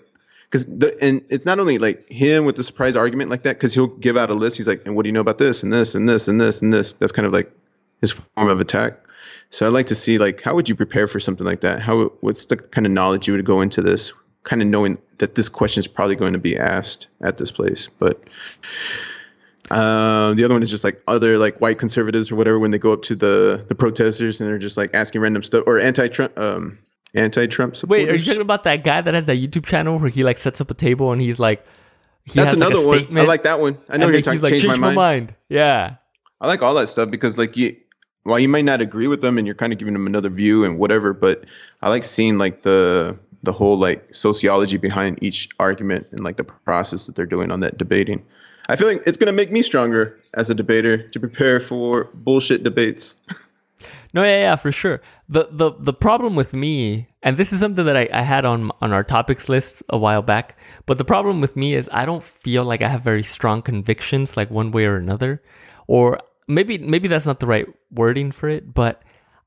because 0.50 0.66
the 0.66 0.96
and 1.02 1.22
it's 1.30 1.46
not 1.46 1.60
only 1.60 1.78
like 1.78 2.08
him 2.10 2.46
with 2.46 2.56
the 2.56 2.64
surprise 2.64 2.96
argument 2.96 3.30
like 3.30 3.44
that 3.44 3.58
because 3.58 3.74
he'll 3.74 3.88
give 3.88 4.16
out 4.16 4.30
a 4.30 4.34
list 4.34 4.58
he's 4.58 4.68
like 4.68 4.86
and 4.86 4.96
what 4.96 5.04
do 5.04 5.10
you 5.10 5.14
know 5.14 5.20
about 5.20 5.40
this 5.40 5.64
and 5.64 5.74
this 5.74 5.96
and 5.96 6.08
this 6.08 6.30
and 6.30 6.40
this 6.40 6.62
and 6.62 6.72
this? 6.72 6.94
That's 6.94 7.12
kind 7.12 7.26
of 7.26 7.34
like 7.34 7.52
his 8.00 8.12
form 8.12 8.50
of 8.50 8.62
attack 8.62 9.03
so 9.50 9.66
i'd 9.68 9.74
like 9.74 9.86
to 9.86 9.96
see 9.96 10.18
like 10.18 10.42
how 10.42 10.56
would 10.56 10.68
you 10.68 10.76
prepare 10.76 11.08
for 11.08 11.20
something 11.20 11.46
like 11.46 11.62
that 11.62 11.82
how 11.82 12.06
what's 12.22 12.46
the 12.46 12.58
kind 12.58 12.86
of 12.86 12.92
knowledge 12.92 13.28
you 13.28 13.34
would 13.34 13.46
go 13.46 13.62
into 13.62 13.82
this 13.82 14.14
kind 14.44 14.62
of 14.62 14.68
knowing 14.68 14.98
that 15.20 15.36
this 15.36 15.50
question 15.50 15.80
is 15.80 15.88
probably 15.88 16.16
going 16.16 16.34
to 16.34 16.40
be 16.40 16.58
asked 16.58 17.08
at 17.22 17.38
this 17.38 17.52
place 17.52 17.90
but 18.00 18.22
uh, 19.72 20.34
the 20.34 20.44
other 20.44 20.54
one 20.54 20.62
is 20.62 20.70
just 20.70 20.84
like 20.84 21.02
other 21.08 21.38
like 21.38 21.60
white 21.60 21.80
conservatives 21.80 22.32
or 22.32 22.36
whatever 22.36 22.60
when 22.60 22.72
they 22.72 22.78
go 22.78 22.92
up 22.92 23.02
to 23.02 23.16
the 23.16 23.64
the 23.70 23.76
protesters 23.76 24.42
and 24.42 24.50
they're 24.50 24.60
just 24.60 24.76
like 24.76 24.94
asking 24.94 25.22
random 25.22 25.42
stuff 25.42 25.64
or 25.66 25.80
anti-Trump 25.80 26.38
um 26.38 26.78
anti-Trump 27.16 27.76
supporters. 27.76 28.06
Wait, 28.06 28.12
are 28.12 28.16
you 28.16 28.26
talking 28.26 28.42
about 28.42 28.64
that 28.64 28.84
guy 28.84 29.02
that 29.02 29.14
has 29.14 29.26
that 29.26 29.38
YouTube 29.38 29.66
channel 29.66 30.00
where 30.00 30.10
he 30.10 30.24
like 30.24 30.38
sets 30.38 30.60
up 30.60 30.70
a 30.72 30.74
table 30.74 31.12
and 31.12 31.22
he's 31.22 31.40
like, 31.40 31.66
he 32.26 32.34
That's 32.34 32.54
has, 32.54 32.60
like, 32.60 32.72
another 32.72 32.88
one. 32.88 33.18
I 33.18 33.24
like 33.24 33.44
that 33.44 33.60
one. 33.60 33.78
I 33.90 33.98
know 33.98 34.08
you're 34.08 34.22
talking. 34.22 34.34
he's 34.40 34.44
like, 34.44 34.52
change, 34.52 34.64
change 34.64 34.80
my 34.80 34.94
mind. 34.94 35.36
Yeah. 35.50 35.96
I 36.42 36.48
like 36.48 36.62
all 36.62 36.74
that 36.76 36.88
stuff 36.88 37.10
because 37.10 37.38
like 37.38 37.56
you 37.56 37.76
while 38.24 38.40
you 38.40 38.50
might 38.50 38.66
not 38.66 38.82
agree 38.82 39.08
with 39.08 39.22
them 39.22 39.38
and 39.38 39.46
you're 39.46 39.56
kind 39.56 39.74
of 39.74 39.80
giving 39.80 39.94
them 39.94 40.08
another 40.08 40.30
view 40.30 40.64
and 40.64 40.80
whatever, 40.80 41.14
but 41.14 41.46
I 41.82 41.90
like 41.90 42.04
seeing 42.04 42.38
like 42.38 42.64
the 42.64 43.18
the 43.44 43.52
whole 43.52 43.78
like 43.78 44.08
sociology 44.16 44.78
behind 44.78 45.22
each 45.22 45.50
argument 45.60 46.08
and 46.12 46.22
like 46.22 46.38
the 46.38 46.46
process 46.46 47.06
that 47.06 47.16
they're 47.16 47.26
doing 47.26 47.52
on 47.52 47.60
that 47.60 47.78
debating. 47.78 48.24
I 48.70 48.78
feel 48.78 48.88
like 48.88 49.04
it's 49.06 49.18
gonna 49.18 49.34
make 49.34 49.52
me 49.52 49.62
stronger 49.62 50.18
as 50.36 50.50
a 50.50 50.56
debater 50.56 51.10
to 51.10 51.20
prepare 51.20 51.60
for 51.60 52.06
bullshit 52.14 52.64
debates. 52.64 53.16
No, 54.14 54.24
yeah, 54.24 54.42
yeah, 54.42 54.56
for 54.56 54.72
sure. 54.72 55.02
The 55.28 55.50
the 55.52 55.72
the 55.78 55.94
problem 55.94 56.36
with 56.36 56.54
me, 56.54 57.10
and 57.24 57.36
this 57.36 57.52
is 57.52 57.60
something 57.60 57.84
that 57.86 57.98
I, 57.98 58.08
I 58.14 58.22
had 58.22 58.46
on 58.46 58.72
on 58.80 58.94
our 58.94 59.04
topics 59.04 59.50
list 59.50 59.84
a 59.90 59.98
while 59.98 60.22
back, 60.22 60.58
but 60.86 60.98
the 60.98 61.04
problem 61.04 61.42
with 61.42 61.58
me 61.58 61.74
is 61.74 61.90
I 61.92 62.06
don't 62.06 62.24
feel 62.24 62.64
like 62.64 62.82
I 62.82 62.88
have 62.88 63.02
very 63.02 63.24
strong 63.24 63.62
convictions, 63.62 64.38
like 64.38 64.52
one 64.52 64.72
way 64.72 64.86
or 64.86 64.96
another, 64.96 65.42
or 65.88 66.20
maybe 66.48 66.78
maybe 66.78 67.08
that's 67.08 67.26
not 67.26 67.40
the 67.40 67.48
right 67.48 67.68
wording 67.92 68.32
for 68.32 68.50
it, 68.50 68.74
but 68.74 69.02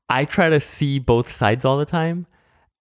I 0.09 0.25
try 0.25 0.49
to 0.49 0.59
see 0.59 0.99
both 0.99 1.31
sides 1.31 1.65
all 1.65 1.77
the 1.77 1.85
time. 1.85 2.27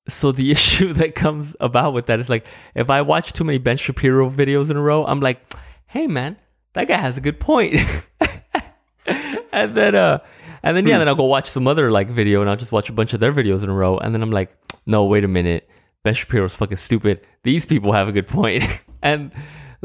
So 0.08 0.32
the 0.32 0.50
issue 0.56 0.92
that 0.94 1.14
comes 1.14 1.56
about 1.60 1.92
with 1.92 2.06
that 2.06 2.20
is 2.20 2.28
like 2.28 2.46
if 2.74 2.90
I 2.90 3.02
watch 3.02 3.32
too 3.32 3.44
many 3.44 3.58
Ben 3.58 3.76
Shapiro 3.76 4.30
videos 4.30 4.70
in 4.70 4.76
a 4.76 4.82
row, 4.82 5.04
I'm 5.06 5.20
like, 5.20 5.40
hey 5.86 6.06
man, 6.06 6.36
that 6.74 6.88
guy 6.88 6.96
has 6.96 7.16
a 7.16 7.20
good 7.20 7.40
point. 7.40 7.80
and 9.52 9.74
then 9.74 9.94
uh 9.94 10.18
and 10.62 10.76
then 10.76 10.86
yeah, 10.86 10.98
then 10.98 11.08
I'll 11.08 11.14
go 11.14 11.26
watch 11.26 11.48
some 11.48 11.68
other 11.68 11.90
like 11.90 12.08
video 12.08 12.40
and 12.40 12.50
I'll 12.50 12.56
just 12.56 12.72
watch 12.72 12.88
a 12.88 12.92
bunch 12.92 13.14
of 13.14 13.20
their 13.20 13.32
videos 13.32 13.62
in 13.62 13.68
a 13.68 13.74
row. 13.74 13.98
And 13.98 14.14
then 14.14 14.22
I'm 14.22 14.32
like, 14.32 14.56
no, 14.84 15.04
wait 15.04 15.22
a 15.24 15.28
minute. 15.28 15.68
Ben 16.02 16.14
Shapiro's 16.14 16.54
fucking 16.54 16.76
stupid. 16.76 17.20
These 17.42 17.66
people 17.66 17.92
have 17.92 18.08
a 18.08 18.12
good 18.12 18.26
point. 18.26 18.64
and 19.02 19.32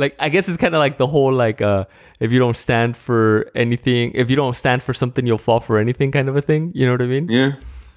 like 0.02 0.16
I 0.20 0.28
guess 0.30 0.50
it's 0.50 0.58
kind 0.58 0.76
of 0.76 0.80
like 0.80 0.98
the 0.98 1.08
whole 1.08 1.32
like 1.32 1.62
uh 1.62 1.86
if 2.20 2.32
you 2.34 2.40
don't 2.40 2.58
stand 2.58 2.98
for 2.98 3.50
anything, 3.56 4.12
if 4.14 4.30
you 4.30 4.36
don't 4.36 4.56
stand 4.56 4.84
for 4.84 4.94
something, 4.94 5.26
you'll 5.26 5.38
fall 5.38 5.60
for 5.62 5.78
anything 5.78 6.12
kind 6.12 6.28
of 6.28 6.36
a 6.36 6.42
thing. 6.42 6.72
You 6.76 6.86
know 6.86 6.92
what 6.94 7.02
I 7.02 7.06
mean? 7.08 7.28
Yeah. 7.30 7.52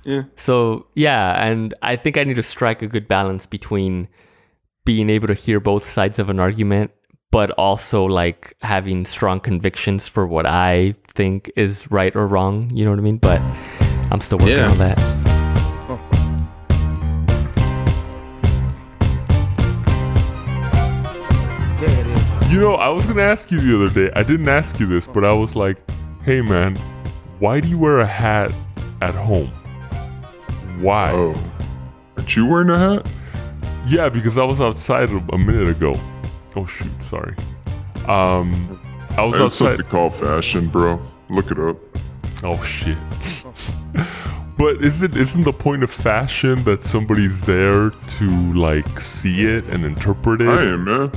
Yeah. 0.04 0.22
So 0.36 0.86
yeah, 0.94 1.44
and 1.44 1.74
I 1.82 1.96
think 1.96 2.16
I 2.18 2.24
need 2.24 2.36
to 2.36 2.42
strike 2.42 2.82
a 2.82 2.86
good 2.86 3.08
balance 3.08 3.46
between 3.46 4.08
being 4.84 5.08
able 5.10 5.28
to 5.28 5.34
hear 5.34 5.60
both 5.60 5.86
sides 5.86 6.18
of 6.18 6.28
an 6.28 6.38
argument, 6.38 6.90
but 7.32 7.50
also 7.52 8.04
like 8.04 8.54
having 8.60 9.06
strong 9.06 9.40
convictions 9.40 10.06
for 10.06 10.26
what 10.26 10.44
I 10.46 10.94
think 11.14 11.50
is 11.56 11.90
right 11.90 12.14
or 12.14 12.26
wrong. 12.26 12.70
You 12.74 12.84
know 12.84 12.90
what 12.90 12.98
I 13.00 13.02
mean? 13.02 13.16
But 13.18 13.40
I'm 14.12 14.20
still 14.20 14.38
working 14.38 14.56
Yeah. 14.58 14.70
on 14.70 14.78
that. 14.78 15.33
You 22.54 22.60
know, 22.60 22.76
I 22.76 22.88
was 22.88 23.04
gonna 23.04 23.20
ask 23.20 23.50
you 23.50 23.60
the 23.60 23.74
other 23.74 23.92
day. 23.92 24.12
I 24.14 24.22
didn't 24.22 24.48
ask 24.48 24.78
you 24.78 24.86
this, 24.86 25.08
but 25.08 25.24
I 25.24 25.32
was 25.32 25.56
like, 25.56 25.76
"Hey, 26.22 26.40
man, 26.40 26.76
why 27.40 27.58
do 27.58 27.66
you 27.66 27.76
wear 27.76 27.98
a 27.98 28.06
hat 28.06 28.52
at 29.02 29.12
home? 29.12 29.50
Why?" 30.78 31.10
Oh, 31.10 31.34
aren't 32.16 32.36
you 32.36 32.46
wearing 32.46 32.70
a 32.70 32.78
hat? 32.78 33.06
Yeah, 33.88 34.08
because 34.08 34.38
I 34.38 34.44
was 34.44 34.60
outside 34.60 35.10
a, 35.10 35.16
a 35.32 35.36
minute 35.36 35.66
ago. 35.68 35.98
Oh 36.54 36.64
shoot, 36.64 36.92
sorry. 37.02 37.34
Um, 38.06 38.78
I 39.18 39.24
was 39.24 39.32
That's 39.32 39.42
outside. 39.42 39.78
something 39.78 39.86
called 39.86 40.14
fashion, 40.14 40.68
bro. 40.68 41.00
Look 41.30 41.50
it 41.50 41.58
up. 41.58 41.76
Oh 42.44 42.62
shit. 42.62 42.96
but 44.56 44.80
isn't 44.80 45.16
isn't 45.16 45.42
the 45.42 45.52
point 45.52 45.82
of 45.82 45.90
fashion 45.90 46.62
that 46.62 46.84
somebody's 46.84 47.46
there 47.46 47.90
to 47.90 48.52
like 48.52 49.00
see 49.00 49.44
it 49.44 49.64
and 49.64 49.84
interpret 49.84 50.40
it? 50.40 50.46
I 50.46 50.62
am, 50.66 50.84
man. 50.84 51.10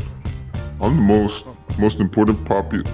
I'm 0.79 0.95
the 0.95 1.01
most 1.01 1.45
most 1.79 1.99
important 1.99 2.43
popu- 2.45 2.87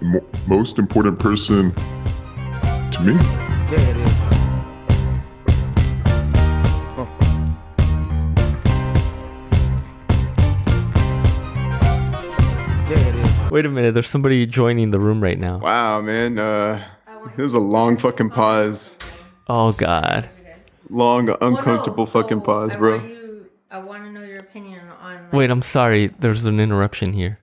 mo- 0.00 0.24
most 0.46 0.78
important 0.78 1.18
person 1.18 1.72
to 1.72 3.00
me. 3.00 3.14
There 3.68 3.90
it 3.90 3.96
is. 3.96 4.18
There 12.86 12.98
it 13.08 13.14
is. 13.14 13.50
Wait 13.50 13.66
a 13.66 13.68
minute, 13.68 13.94
there's 13.94 14.08
somebody 14.08 14.46
joining 14.46 14.90
the 14.90 14.98
room 14.98 15.22
right 15.22 15.38
now. 15.38 15.58
Wow, 15.58 16.00
man. 16.00 16.38
Uh 16.38 16.84
it 17.36 17.42
was 17.42 17.54
a 17.54 17.58
long 17.60 17.96
fucking 17.96 18.30
pause. 18.30 18.96
Oh 19.48 19.72
god. 19.72 20.28
Long, 20.88 21.28
uncomfortable 21.40 22.04
Well, 22.04 22.06
no, 22.06 22.20
fucking 22.22 22.38
so 22.38 22.42
pause, 22.44 22.74
I 22.74 22.78
bro. 22.78 22.98
Want 22.98 23.12
you, 23.12 23.46
I 23.70 23.78
want 23.78 24.04
to 24.04 24.10
know 24.10 24.22
your 24.24 24.42
opinion 25.30 25.30
on. 25.30 25.32
Like, 25.32 25.38
Wait, 25.38 25.50
I'm 25.50 25.62
sorry. 25.62 26.06
There's 26.18 26.44
an 26.44 26.60
interruption 26.60 27.12
here. 27.12 27.38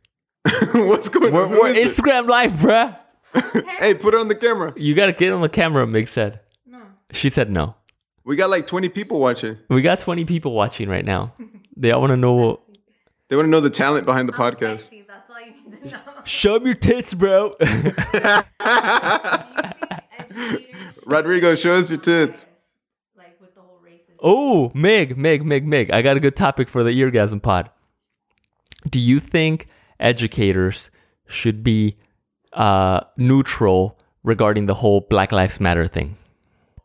What's 0.73 1.09
going 1.09 1.33
We're, 1.33 1.43
on? 1.45 1.49
Who 1.51 1.59
we're 1.61 1.67
is 1.67 1.75
it? 1.75 1.87
Instagram 2.03 2.27
live, 2.27 2.51
bruh. 2.53 2.97
Hey, 3.79 3.93
put 3.93 4.13
it 4.13 4.19
on 4.19 4.27
the 4.29 4.35
camera. 4.35 4.73
You 4.75 4.95
gotta 4.95 5.11
get 5.11 5.31
on 5.33 5.41
the 5.41 5.49
camera, 5.49 5.85
Mig 5.85 6.07
said. 6.07 6.39
No. 6.65 6.79
She 7.11 7.29
said 7.29 7.51
no. 7.51 7.75
We 8.23 8.35
got 8.35 8.49
like 8.49 8.65
20 8.67 8.89
people 8.89 9.19
watching. 9.19 9.57
We 9.69 9.81
got 9.81 9.99
20 9.99 10.25
people 10.25 10.53
watching 10.53 10.89
right 10.89 11.05
now. 11.05 11.33
They 11.75 11.91
all 11.91 12.01
want 12.01 12.11
to 12.11 12.17
know. 12.17 12.33
what. 12.33 12.61
They 13.29 13.35
want 13.35 13.45
to 13.45 13.49
know 13.51 13.59
the 13.59 13.69
talent 13.69 14.05
behind 14.05 14.27
the 14.29 14.33
I'm 14.33 14.39
podcast. 14.53 14.81
sexy, 14.81 15.05
That's 15.07 15.29
all 15.29 15.39
you 15.41 15.53
need 15.69 15.83
to 15.83 15.89
know. 15.91 15.99
Show 16.23 16.59
me 16.59 16.67
your 16.67 16.75
tits, 16.75 17.13
bro. 17.13 17.53
Do 17.59 17.65
you 17.67 17.91
think 17.91 18.45
educators 18.59 19.73
Rodrigo, 21.05 21.55
show 21.55 21.71
us 21.73 21.89
your 21.89 21.99
tits. 21.99 22.47
Like 23.17 23.39
with 23.39 23.53
the 23.55 23.61
whole 23.61 23.79
racism. 23.85 24.17
oh, 24.21 24.71
Mig, 24.73 25.17
Mig, 25.17 25.45
Mig, 25.45 25.65
Mig. 25.65 25.91
I 25.91 26.01
got 26.01 26.17
a 26.17 26.19
good 26.19 26.35
topic 26.35 26.69
for 26.69 26.83
the 26.83 26.91
eargasm 26.91 27.41
pod. 27.41 27.69
Do 28.89 28.99
you 28.99 29.19
think 29.19 29.67
educators 29.99 30.89
should 31.27 31.63
be 31.63 31.97
uh, 32.53 33.01
neutral 33.17 33.97
regarding 34.23 34.65
the 34.65 34.73
whole 34.75 35.01
Black 35.01 35.31
Lives 35.31 35.59
Matter 35.59 35.87
thing? 35.87 36.15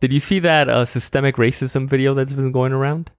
Did 0.00 0.12
you 0.12 0.20
see 0.20 0.40
that 0.40 0.68
uh, 0.68 0.84
systemic 0.84 1.36
racism 1.36 1.88
video 1.88 2.14
that's 2.14 2.32
been 2.32 2.50
going 2.50 2.72
around? 2.72 3.10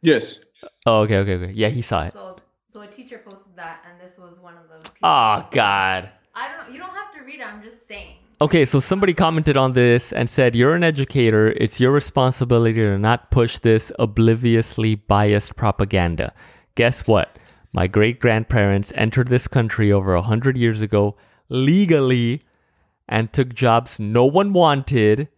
Yes. 0.00 0.40
Oh, 0.86 1.02
okay, 1.02 1.18
okay, 1.18 1.34
okay. 1.36 1.52
Yeah, 1.52 1.68
he 1.68 1.82
saw 1.82 2.04
it. 2.04 2.12
So, 2.12 2.36
so 2.68 2.80
a 2.80 2.88
teacher 2.88 3.18
posted 3.18 3.54
that, 3.56 3.84
and 3.88 4.00
this 4.00 4.18
was 4.18 4.40
one 4.40 4.54
of 4.54 4.68
those. 4.68 4.82
people 4.92 5.08
Oh, 5.08 5.46
God. 5.52 6.10
I 6.34 6.48
don't 6.48 6.66
know. 6.66 6.74
You 6.74 6.80
don't 6.80 6.94
have 6.94 7.14
to 7.14 7.22
read 7.22 7.40
it. 7.40 7.46
I'm 7.46 7.62
just 7.62 7.86
saying. 7.86 8.16
Okay, 8.40 8.64
so 8.64 8.80
somebody 8.80 9.14
commented 9.14 9.56
on 9.56 9.74
this 9.74 10.12
and 10.12 10.28
said, 10.28 10.56
You're 10.56 10.74
an 10.74 10.82
educator. 10.82 11.48
It's 11.48 11.78
your 11.78 11.92
responsibility 11.92 12.74
to 12.74 12.98
not 12.98 13.30
push 13.30 13.58
this 13.60 13.92
obliviously 14.00 14.96
biased 14.96 15.54
propaganda. 15.54 16.34
Guess 16.74 17.06
what? 17.06 17.30
My 17.72 17.86
great 17.86 18.20
grandparents 18.20 18.92
entered 18.94 19.28
this 19.28 19.48
country 19.48 19.90
over 19.90 20.14
a 20.14 20.22
hundred 20.22 20.58
years 20.58 20.80
ago 20.80 21.16
legally 21.48 22.42
and 23.08 23.32
took 23.32 23.54
jobs 23.54 23.98
no 23.98 24.26
one 24.26 24.52
wanted, 24.52 25.28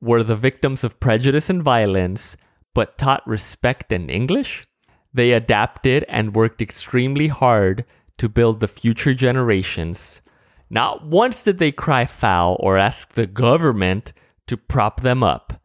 were 0.00 0.22
the 0.22 0.36
victims 0.36 0.84
of 0.84 1.00
prejudice 1.00 1.50
and 1.50 1.62
violence, 1.62 2.36
but 2.74 2.96
taught 2.96 3.26
respect 3.26 3.92
and 3.92 4.10
English. 4.10 4.66
They 5.12 5.32
adapted 5.32 6.04
and 6.08 6.36
worked 6.36 6.62
extremely 6.62 7.26
hard 7.26 7.84
to 8.18 8.28
build 8.28 8.60
the 8.60 8.68
future 8.68 9.14
generations. 9.14 10.20
Not 10.70 11.06
once 11.06 11.42
did 11.42 11.58
they 11.58 11.72
cry 11.72 12.04
foul 12.04 12.56
or 12.60 12.76
ask 12.78 13.14
the 13.14 13.26
government 13.26 14.12
to 14.46 14.56
prop 14.56 15.00
them 15.00 15.22
up. 15.22 15.60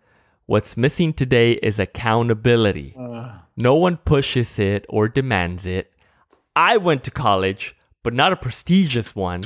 What's 0.46 0.76
missing 0.76 1.14
today 1.14 1.54
is 1.54 1.80
accountability. 1.80 2.96
Uh. 3.00 3.40
No 3.56 3.76
one 3.76 3.98
pushes 3.98 4.60
it 4.60 4.86
or 4.90 5.08
demands 5.08 5.66
it. 5.66 5.94
I 6.56 6.78
went 6.78 7.04
to 7.06 7.12
college, 7.12 7.76
but 8.04 8.14
not 8.14 8.34
a 8.34 8.36
prestigious 8.36 9.16
one. 9.16 9.44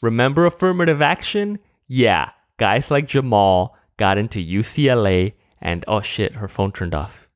Remember 0.00 0.46
affirmative 0.46 1.02
action? 1.02 1.58
Yeah, 1.86 2.30
guys 2.56 2.90
like 2.90 3.08
Jamal 3.08 3.76
got 3.96 4.16
into 4.16 4.38
UCLA 4.38 5.34
and 5.60 5.84
oh 5.88 6.00
shit, 6.00 6.34
her 6.34 6.48
phone 6.48 6.72
turned 6.72 6.94
off. 6.94 7.28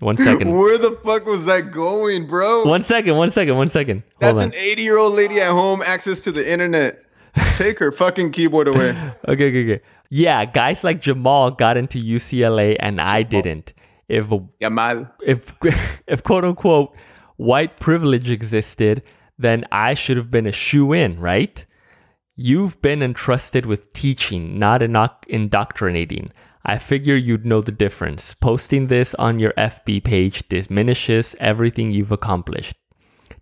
One 0.00 0.16
second. 0.28 0.50
Where 0.50 0.78
the 0.78 0.92
fuck 1.04 1.26
was 1.26 1.46
that 1.46 1.70
going, 1.70 2.26
bro? 2.26 2.64
one 2.64 2.82
second, 2.82 3.16
one 3.16 3.30
second, 3.30 3.56
one 3.56 3.68
second. 3.68 4.02
That's 4.18 4.38
on. 4.38 4.44
an 4.44 4.54
80 4.54 4.82
year 4.82 4.98
old 4.98 5.14
lady 5.14 5.40
at 5.40 5.50
home, 5.52 5.82
access 5.84 6.22
to 6.22 6.32
the 6.32 6.50
internet. 6.50 7.04
Take 7.56 7.78
her 7.78 7.92
fucking 7.92 8.32
keyboard 8.32 8.68
away. 8.68 8.90
Okay, 9.28 9.48
okay, 9.48 9.72
okay. 9.72 9.84
Yeah, 10.08 10.44
guys 10.44 10.82
like 10.82 11.00
Jamal 11.00 11.50
got 11.52 11.76
into 11.76 11.98
UCLA 12.02 12.76
and 12.80 13.00
I 13.00 13.22
didn't. 13.22 13.72
If 14.08 14.28
Jamal. 14.60 15.06
if 15.22 15.54
if 16.06 16.22
quote 16.24 16.44
unquote 16.44 16.96
white 17.36 17.78
privilege 17.78 18.28
existed, 18.30 19.02
then 19.38 19.64
I 19.70 19.94
should 19.94 20.16
have 20.16 20.30
been 20.30 20.46
a 20.46 20.52
shoe 20.52 20.92
in, 20.92 21.20
right? 21.20 21.64
You've 22.34 22.80
been 22.82 23.02
entrusted 23.02 23.66
with 23.66 23.92
teaching, 23.92 24.58
not 24.58 24.80
inoc- 24.80 25.26
indoctrinating. 25.28 26.30
I 26.64 26.78
figure 26.78 27.16
you'd 27.16 27.46
know 27.46 27.60
the 27.60 27.72
difference. 27.72 28.34
Posting 28.34 28.88
this 28.88 29.14
on 29.14 29.38
your 29.38 29.52
FB 29.52 30.04
page 30.04 30.48
diminishes 30.48 31.36
everything 31.38 31.90
you've 31.90 32.12
accomplished. 32.12 32.74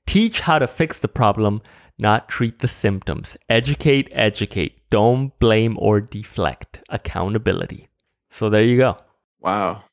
Teach 0.06 0.40
how 0.40 0.58
to 0.58 0.66
fix 0.66 0.98
the 0.98 1.08
problem, 1.08 1.62
not 1.98 2.28
treat 2.28 2.60
the 2.60 2.68
symptoms. 2.68 3.36
Educate, 3.48 4.08
educate. 4.12 4.88
Don't 4.90 5.36
blame 5.38 5.76
or 5.78 6.00
deflect. 6.00 6.80
Accountability. 6.88 7.88
So 8.30 8.48
there 8.48 8.64
you 8.64 8.76
go. 8.76 8.98
Wow. 9.40 9.84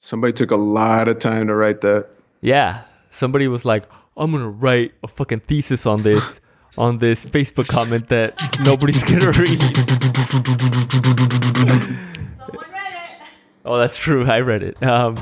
Somebody 0.00 0.32
took 0.32 0.50
a 0.50 0.56
lot 0.56 1.08
of 1.08 1.18
time 1.18 1.46
to 1.46 1.54
write 1.54 1.80
that. 1.82 2.08
Yeah. 2.40 2.82
Somebody 3.10 3.48
was 3.48 3.64
like, 3.64 3.84
I'm 4.16 4.32
gonna 4.32 4.50
write 4.50 4.92
a 5.02 5.08
fucking 5.08 5.40
thesis 5.40 5.86
on 5.86 6.02
this 6.02 6.40
on 6.78 6.98
this 6.98 7.26
Facebook 7.26 7.68
comment 7.68 8.08
that 8.08 8.40
nobody's 8.64 9.02
gonna 9.02 9.32
read. 9.32 9.60
Someone 12.38 12.66
read 12.72 12.92
it. 12.92 13.20
Oh, 13.64 13.78
that's 13.78 13.96
true. 13.96 14.26
I 14.26 14.40
read 14.40 14.62
it. 14.62 14.82
Um, 14.82 15.18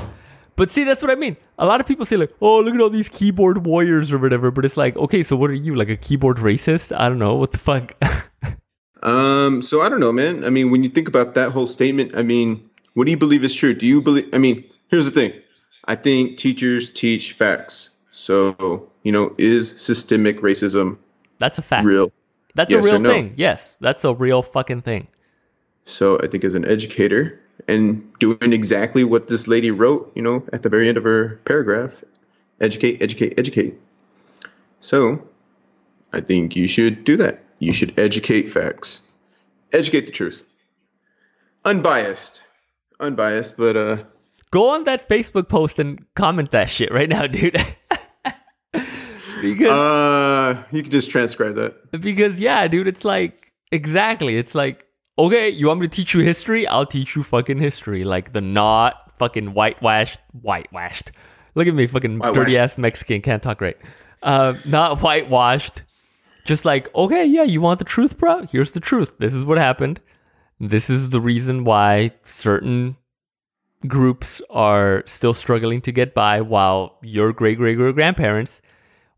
but 0.59 0.69
see, 0.69 0.83
that's 0.83 1.01
what 1.01 1.09
I 1.09 1.15
mean. 1.15 1.37
A 1.57 1.65
lot 1.65 1.79
of 1.79 1.87
people 1.87 2.05
say 2.05 2.17
like, 2.17 2.35
"Oh, 2.41 2.59
look 2.59 2.75
at 2.75 2.81
all 2.81 2.89
these 2.91 3.09
keyboard 3.09 3.65
warriors" 3.65 4.11
or 4.13 4.19
whatever. 4.19 4.51
But 4.51 4.65
it's 4.65 4.77
like, 4.77 4.95
okay, 4.95 5.23
so 5.23 5.35
what 5.35 5.49
are 5.49 5.53
you, 5.55 5.73
like 5.73 5.89
a 5.89 5.97
keyboard 5.97 6.37
racist? 6.37 6.95
I 6.95 7.09
don't 7.09 7.17
know. 7.17 7.35
What 7.35 7.53
the 7.53 7.57
fuck? 7.57 7.93
Um, 9.01 9.61
so 9.61 9.81
I 9.81 9.87
don't 9.87 10.01
know, 10.01 10.11
man. 10.11 10.43
I 10.43 10.49
mean, 10.49 10.71
when 10.71 10.83
you 10.83 10.89
think 10.89 11.07
about 11.07 11.33
that 11.35 11.51
whole 11.51 11.67
statement, 11.67 12.17
I 12.17 12.21
mean, 12.21 12.69
what 12.95 13.05
do 13.05 13.11
you 13.11 13.17
believe 13.17 13.45
is 13.45 13.55
true? 13.55 13.73
Do 13.73 13.85
you 13.85 14.01
believe? 14.01 14.27
I 14.33 14.37
mean, 14.37 14.65
here's 14.89 15.05
the 15.05 15.11
thing. 15.11 15.31
I 15.85 15.95
think 15.95 16.37
teachers 16.37 16.89
teach 16.89 17.31
facts. 17.31 17.91
So 18.11 18.89
you 19.03 19.13
know, 19.13 19.33
is 19.37 19.69
systemic 19.81 20.41
racism 20.41 20.97
that's 21.37 21.57
a 21.57 21.61
fact. 21.61 21.85
real? 21.85 22.11
That's 22.55 22.71
Yes 22.71 22.85
a 22.85 22.91
real 22.91 22.99
no? 22.99 23.09
thing. 23.09 23.33
Yes, 23.37 23.77
that's 23.79 24.03
a 24.03 24.13
real 24.13 24.43
fucking 24.43 24.81
thing. 24.81 25.07
So 25.85 26.19
I 26.21 26.27
think 26.27 26.43
as 26.43 26.53
an 26.53 26.67
educator 26.67 27.39
and 27.69 28.11
doing 28.19 28.51
exactly 28.51 29.03
what 29.03 29.27
this 29.27 29.47
lady 29.47 29.69
wrote, 29.71 30.11
you 30.15 30.21
know, 30.21 30.43
at 30.51 30.63
the 30.63 30.69
very 30.69 30.89
end 30.89 30.97
of 30.97 31.03
her 31.03 31.39
paragraph, 31.45 32.03
educate, 32.59 33.01
educate, 33.01 33.37
educate. 33.37 33.79
So 34.81 35.23
I 36.11 36.21
think 36.21 36.55
you 36.55 36.67
should 36.67 37.03
do 37.03 37.15
that. 37.17 37.43
You 37.59 37.73
should 37.73 37.97
educate 37.99 38.49
facts. 38.49 39.01
Educate 39.71 40.07
the 40.07 40.11
truth. 40.11 40.43
Unbiased. 41.63 42.43
Unbiased, 42.99 43.55
but 43.55 43.77
uh 43.77 43.97
Go 44.51 44.71
on 44.71 44.85
that 44.85 45.07
Facebook 45.07 45.47
post 45.47 45.77
and 45.77 46.03
comment 46.15 46.49
that 46.51 46.69
shit 46.69 46.91
right 46.91 47.07
now, 47.07 47.27
dude. 47.27 47.53
because 49.41 49.69
uh 49.69 50.63
you 50.71 50.81
can 50.81 50.91
just 50.91 51.11
transcribe 51.11 51.55
that. 51.55 52.01
because 52.01 52.39
yeah, 52.39 52.67
dude, 52.67 52.87
it's 52.87 53.05
like 53.05 53.53
exactly. 53.71 54.37
It's 54.37 54.55
like 54.55 54.88
okay, 55.19 55.49
you 55.49 55.67
want 55.67 55.81
me 55.81 55.87
to 55.87 55.95
teach 55.95 56.13
you 56.13 56.21
history? 56.21 56.65
I'll 56.65 56.85
teach 56.85 57.15
you 57.15 57.23
fucking 57.23 57.59
history, 57.59 58.03
like 58.03 58.33
the 58.33 58.41
not 58.41 59.17
fucking 59.17 59.53
whitewashed, 59.53 60.19
whitewashed. 60.41 61.11
Look 61.55 61.67
at 61.67 61.73
me, 61.73 61.87
fucking 61.87 62.19
dirty 62.19 62.57
ass 62.57 62.77
Mexican, 62.77 63.21
can't 63.21 63.43
talk 63.43 63.61
right. 63.61 63.77
Uh, 64.23 64.53
not 64.65 65.01
whitewashed. 65.01 65.83
Just 66.45 66.65
like 66.65 66.93
okay, 66.95 67.25
yeah, 67.25 67.43
you 67.43 67.61
want 67.61 67.79
the 67.79 67.85
truth, 67.85 68.17
bro? 68.17 68.43
Here's 68.43 68.71
the 68.71 68.79
truth. 68.79 69.13
This 69.19 69.33
is 69.33 69.45
what 69.45 69.57
happened. 69.57 69.99
This 70.59 70.89
is 70.89 71.09
the 71.09 71.21
reason 71.21 71.63
why 71.63 72.11
certain 72.23 72.97
groups 73.87 74.41
are 74.49 75.03
still 75.05 75.33
struggling 75.33 75.81
to 75.81 75.91
get 75.91 76.13
by 76.13 76.41
while 76.41 76.97
your 77.01 77.31
great 77.31 77.57
great 77.57 77.77
great 77.77 77.95
grandparents 77.95 78.61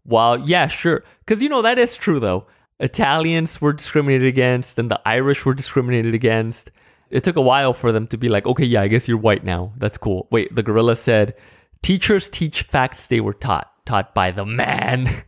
while 0.03 0.37
yeah 0.47 0.67
sure 0.67 1.03
because 1.25 1.41
you 1.41 1.49
know 1.49 1.63
that 1.63 1.79
is 1.79 1.95
true 1.95 2.19
though 2.19 2.45
italians 2.81 3.61
were 3.61 3.73
discriminated 3.73 4.27
against 4.27 4.77
and 4.77 4.91
the 4.91 4.99
irish 5.05 5.45
were 5.45 5.53
discriminated 5.53 6.13
against 6.13 6.71
it 7.09 7.23
took 7.23 7.35
a 7.35 7.41
while 7.41 7.73
for 7.73 7.91
them 7.91 8.07
to 8.07 8.17
be 8.17 8.29
like 8.29 8.45
okay 8.45 8.65
yeah 8.65 8.81
i 8.81 8.87
guess 8.87 9.07
you're 9.07 9.17
white 9.17 9.43
now 9.43 9.71
that's 9.77 9.97
cool 9.97 10.27
wait 10.31 10.53
the 10.55 10.63
gorilla 10.63 10.95
said 10.95 11.33
teachers 11.81 12.29
teach 12.29 12.63
facts 12.63 13.07
they 13.07 13.19
were 13.19 13.33
taught 13.33 13.71
taught 13.85 14.13
by 14.13 14.31
the 14.31 14.45
man 14.45 15.23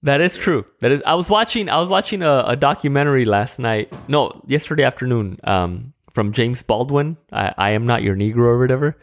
That 0.03 0.21
is 0.21 0.39
true. 0.39 0.65
That 0.81 0.93
is. 0.93 1.03
I 1.05 1.15
was 1.15 1.29
watching. 1.29 1.69
I 1.69 1.79
was 1.79 1.89
watching 1.89 2.23
a, 2.23 2.45
a 2.47 2.57
documentary 2.57 3.27
last 3.27 3.59
night. 3.59 3.93
No, 4.09 4.43
yesterday 4.47 4.83
afternoon. 4.83 5.39
Um, 5.45 5.93
from 6.13 6.33
James 6.33 6.63
Baldwin. 6.63 7.17
I, 7.33 7.55
I 7.57 7.71
am 7.71 7.87
not 7.87 8.03
your 8.03 8.17
Negro 8.17 8.45
or 8.45 8.59
whatever. 8.59 8.97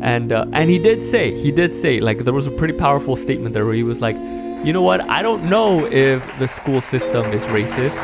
And 0.00 0.32
uh, 0.32 0.46
and 0.52 0.70
he 0.70 0.78
did 0.78 1.02
say 1.02 1.34
he 1.34 1.50
did 1.50 1.74
say 1.74 2.00
like 2.00 2.24
there 2.24 2.34
was 2.34 2.46
a 2.46 2.50
pretty 2.50 2.74
powerful 2.74 3.16
statement 3.16 3.52
there 3.54 3.64
where 3.64 3.74
he 3.74 3.82
was 3.82 4.00
like, 4.00 4.16
you 4.64 4.72
know 4.72 4.82
what? 4.82 5.00
I 5.08 5.22
don't 5.22 5.44
know 5.48 5.86
if 5.86 6.24
the 6.38 6.48
school 6.48 6.80
system 6.80 7.26
is 7.32 7.44
racist, 7.44 7.96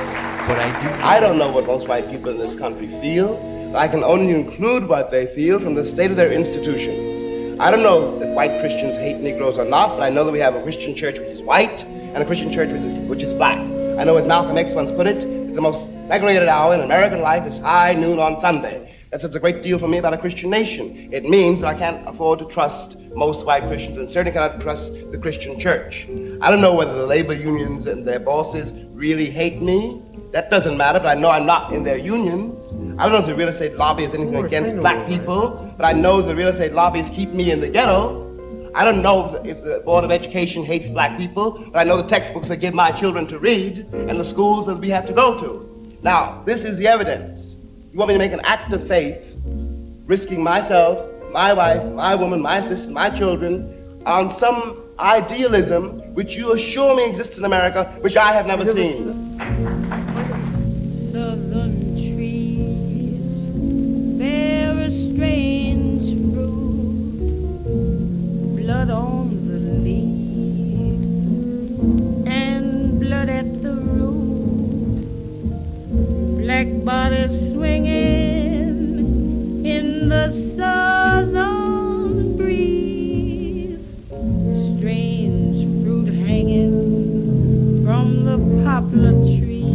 but 0.46 0.58
I 0.58 0.68
do. 0.80 0.88
I 1.02 1.20
don't 1.20 1.38
know 1.38 1.50
what 1.50 1.66
most 1.66 1.88
white 1.88 2.10
people 2.10 2.30
in 2.30 2.38
this 2.38 2.54
country 2.54 2.88
feel. 3.00 3.36
but 3.72 3.78
I 3.80 3.88
can 3.88 4.04
only 4.04 4.32
include 4.32 4.88
what 4.88 5.10
they 5.10 5.26
feel 5.34 5.58
from 5.58 5.74
the 5.74 5.84
state 5.84 6.10
of 6.12 6.16
their 6.16 6.32
institutions. 6.32 7.60
I 7.60 7.70
don't 7.70 7.82
know 7.82 8.20
if 8.22 8.28
white 8.30 8.60
Christians 8.60 8.96
hate 8.96 9.18
Negroes 9.18 9.58
or 9.58 9.64
not, 9.64 9.96
but 9.96 10.02
I 10.02 10.10
know 10.10 10.24
that 10.24 10.32
we 10.32 10.38
have 10.38 10.54
a 10.54 10.62
Christian 10.62 10.94
church 10.94 11.18
which 11.18 11.28
is 11.28 11.42
white 11.42 11.84
and 11.84 12.22
a 12.22 12.26
Christian 12.26 12.52
church 12.52 12.70
which 12.70 12.82
is, 12.82 12.98
which 13.08 13.22
is 13.22 13.32
black. 13.32 13.58
I 13.58 14.04
know, 14.04 14.16
as 14.16 14.26
Malcolm 14.26 14.56
X 14.58 14.74
once 14.74 14.90
put 14.90 15.06
it, 15.06 15.20
the 15.54 15.60
most 15.60 15.90
segregated 16.06 16.48
hour 16.48 16.74
in 16.74 16.80
American 16.80 17.20
life 17.20 17.46
is 17.46 17.58
high 17.58 17.94
noon 17.94 18.18
on 18.18 18.38
Sunday. 18.38 18.94
That 19.10 19.20
says 19.20 19.34
a 19.34 19.40
great 19.40 19.62
deal 19.62 19.78
for 19.78 19.88
me 19.88 19.98
about 19.98 20.12
a 20.12 20.18
Christian 20.18 20.50
nation. 20.50 21.08
It 21.12 21.24
means 21.24 21.60
that 21.60 21.68
I 21.68 21.78
can't 21.78 22.06
afford 22.06 22.40
to 22.40 22.46
trust 22.46 22.98
most 23.14 23.46
white 23.46 23.62
Christians 23.68 23.96
and 23.96 24.10
certainly 24.10 24.32
cannot 24.32 24.60
trust 24.60 24.92
the 25.12 25.18
Christian 25.18 25.58
church. 25.58 26.06
I 26.40 26.50
don't 26.50 26.60
know 26.60 26.74
whether 26.74 26.94
the 26.94 27.06
labor 27.06 27.32
unions 27.32 27.86
and 27.86 28.06
their 28.06 28.18
bosses 28.20 28.72
really 28.92 29.30
hate 29.30 29.62
me. 29.62 30.02
That 30.32 30.50
doesn't 30.50 30.76
matter, 30.76 30.98
but 30.98 31.06
I 31.06 31.14
know 31.14 31.30
I'm 31.30 31.46
not 31.46 31.72
in 31.72 31.84
their 31.84 31.96
unions. 31.96 32.66
I 32.98 33.04
don't 33.04 33.12
know 33.12 33.20
if 33.20 33.26
the 33.26 33.36
real 33.36 33.48
estate 33.48 33.76
lobby 33.76 34.04
is 34.04 34.12
anything 34.14 34.44
against 34.44 34.76
black 34.76 35.06
people, 35.06 35.72
but 35.76 35.86
I 35.86 35.92
know 35.92 36.20
the 36.20 36.34
real 36.34 36.48
estate 36.48 36.72
lobbies 36.72 37.08
keep 37.08 37.30
me 37.30 37.52
in 37.52 37.60
the 37.60 37.68
ghetto. 37.68 38.20
I 38.74 38.84
don't 38.84 39.00
know 39.00 39.26
if 39.26 39.32
the, 39.32 39.48
if 39.48 39.62
the 39.62 39.82
Board 39.84 40.02
of 40.02 40.10
Education 40.10 40.64
hates 40.64 40.88
black 40.88 41.16
people, 41.16 41.52
but 41.72 41.78
I 41.78 41.84
know 41.84 41.96
the 41.96 42.08
textbooks 42.08 42.48
they 42.48 42.56
give 42.56 42.74
my 42.74 42.90
children 42.90 43.28
to 43.28 43.38
read 43.38 43.86
and 43.92 44.18
the 44.18 44.24
schools 44.24 44.66
that 44.66 44.74
we 44.76 44.90
have 44.90 45.06
to 45.06 45.12
go 45.12 45.38
to. 45.38 45.73
Now, 46.04 46.42
this 46.44 46.64
is 46.64 46.76
the 46.76 46.86
evidence. 46.86 47.56
You 47.90 47.98
want 47.98 48.08
me 48.08 48.14
to 48.14 48.18
make 48.18 48.32
an 48.32 48.42
act 48.44 48.70
of 48.74 48.86
faith, 48.86 49.34
risking 50.04 50.42
myself, 50.42 51.02
my 51.32 51.54
wife, 51.54 51.82
my 51.92 52.14
woman, 52.14 52.42
my 52.42 52.60
sister, 52.60 52.90
my 52.90 53.08
children, 53.08 54.02
on 54.04 54.30
some 54.30 54.82
idealism 54.98 56.12
which 56.12 56.36
you 56.36 56.52
assure 56.52 56.94
me 56.94 57.06
exists 57.06 57.38
in 57.38 57.46
America, 57.46 57.90
which 58.02 58.18
I 58.18 58.34
have 58.34 58.46
never 58.46 58.66
seen. 58.66 59.73
Black 76.64 76.84
bodies 76.84 77.50
swinging 77.50 78.86
in 79.66 80.08
the 80.08 80.30
southern 80.56 82.36
breeze, 82.36 83.86
strange 84.78 85.82
fruit 85.82 86.12
hanging 86.12 87.84
from 87.84 88.24
the 88.24 88.38
poplar 88.64 89.12
trees. 89.12 89.74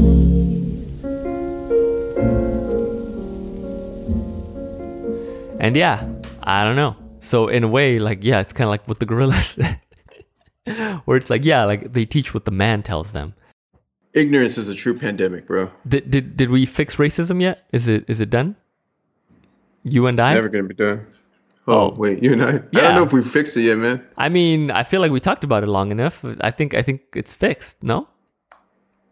And 5.59 5.75
yeah, 5.75 6.07
I 6.41 6.63
don't 6.63 6.75
know. 6.75 6.95
So 7.19 7.49
in 7.49 7.63
a 7.63 7.67
way, 7.67 7.99
like 7.99 8.23
yeah, 8.23 8.39
it's 8.39 8.53
kind 8.53 8.65
of 8.67 8.69
like 8.69 8.87
what 8.87 8.99
the 8.99 9.05
gorillas, 9.05 9.59
where 11.05 11.17
it's 11.17 11.29
like 11.29 11.45
yeah, 11.45 11.65
like 11.65 11.93
they 11.93 12.05
teach 12.05 12.33
what 12.33 12.45
the 12.45 12.51
man 12.51 12.81
tells 12.81 13.11
them. 13.11 13.33
Ignorance 14.19 14.57
is 14.57 14.67
a 14.69 14.75
true 14.75 14.97
pandemic, 14.97 15.47
bro. 15.47 15.71
Did 15.87 16.11
did 16.11 16.37
did 16.37 16.49
we 16.49 16.65
fix 16.65 16.97
racism 16.97 17.41
yet? 17.41 17.65
Is 17.71 17.87
it 17.87 18.05
is 18.07 18.19
it 18.19 18.29
done? 18.29 18.55
You 19.83 20.07
and 20.07 20.19
I 20.19 20.23
It's 20.23 20.31
I. 20.31 20.33
never 20.35 20.49
gonna 20.49 20.63
be 20.67 20.73
done. 20.75 21.07
Oh, 21.67 21.91
Oh. 21.91 21.95
wait, 21.95 22.21
you 22.23 22.33
and 22.33 22.43
I. 22.43 22.51
Yeah. 22.71 22.79
I 22.79 22.81
don't 22.81 22.95
know 22.95 23.03
if 23.03 23.13
we 23.13 23.21
fixed 23.21 23.55
it 23.55 23.61
yet, 23.61 23.77
man. 23.77 24.03
I 24.17 24.27
mean, 24.29 24.71
I 24.71 24.83
feel 24.83 25.01
like 25.01 25.11
we 25.11 25.19
talked 25.19 25.43
about 25.43 25.63
it 25.63 25.67
long 25.67 25.91
enough. 25.91 26.25
I 26.41 26.51
think 26.51 26.73
I 26.73 26.81
think 26.81 27.01
it's 27.15 27.35
fixed. 27.35 27.81
No. 27.83 28.07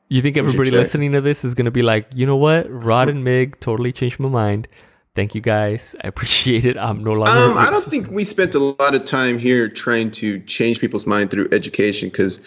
You 0.09 0.21
think 0.21 0.37
everybody 0.37 0.71
listening 0.71 1.11
to 1.13 1.21
this 1.21 1.43
is 1.45 1.53
gonna 1.53 1.71
be 1.71 1.83
like, 1.83 2.07
you 2.15 2.25
know 2.25 2.37
what, 2.37 2.65
Rod 2.69 3.09
and 3.09 3.23
Mig 3.23 3.59
totally 3.59 3.91
changed 3.91 4.19
my 4.19 4.29
mind. 4.29 4.67
Thank 5.15 5.33
you 5.35 5.41
guys. 5.41 5.95
I 6.03 6.07
appreciate 6.07 6.65
it. 6.65 6.77
I'm 6.77 7.03
no 7.03 7.13
longer. 7.13 7.31
Um, 7.51 7.57
I 7.57 7.69
don't 7.69 7.85
think 7.85 8.09
we 8.11 8.23
spent 8.23 8.55
a 8.55 8.59
lot 8.59 8.93
of 8.93 9.05
time 9.05 9.37
here 9.39 9.67
trying 9.69 10.11
to 10.11 10.39
change 10.41 10.79
people's 10.79 11.05
mind 11.07 11.31
through 11.31 11.49
education 11.51 12.09
because, 12.09 12.41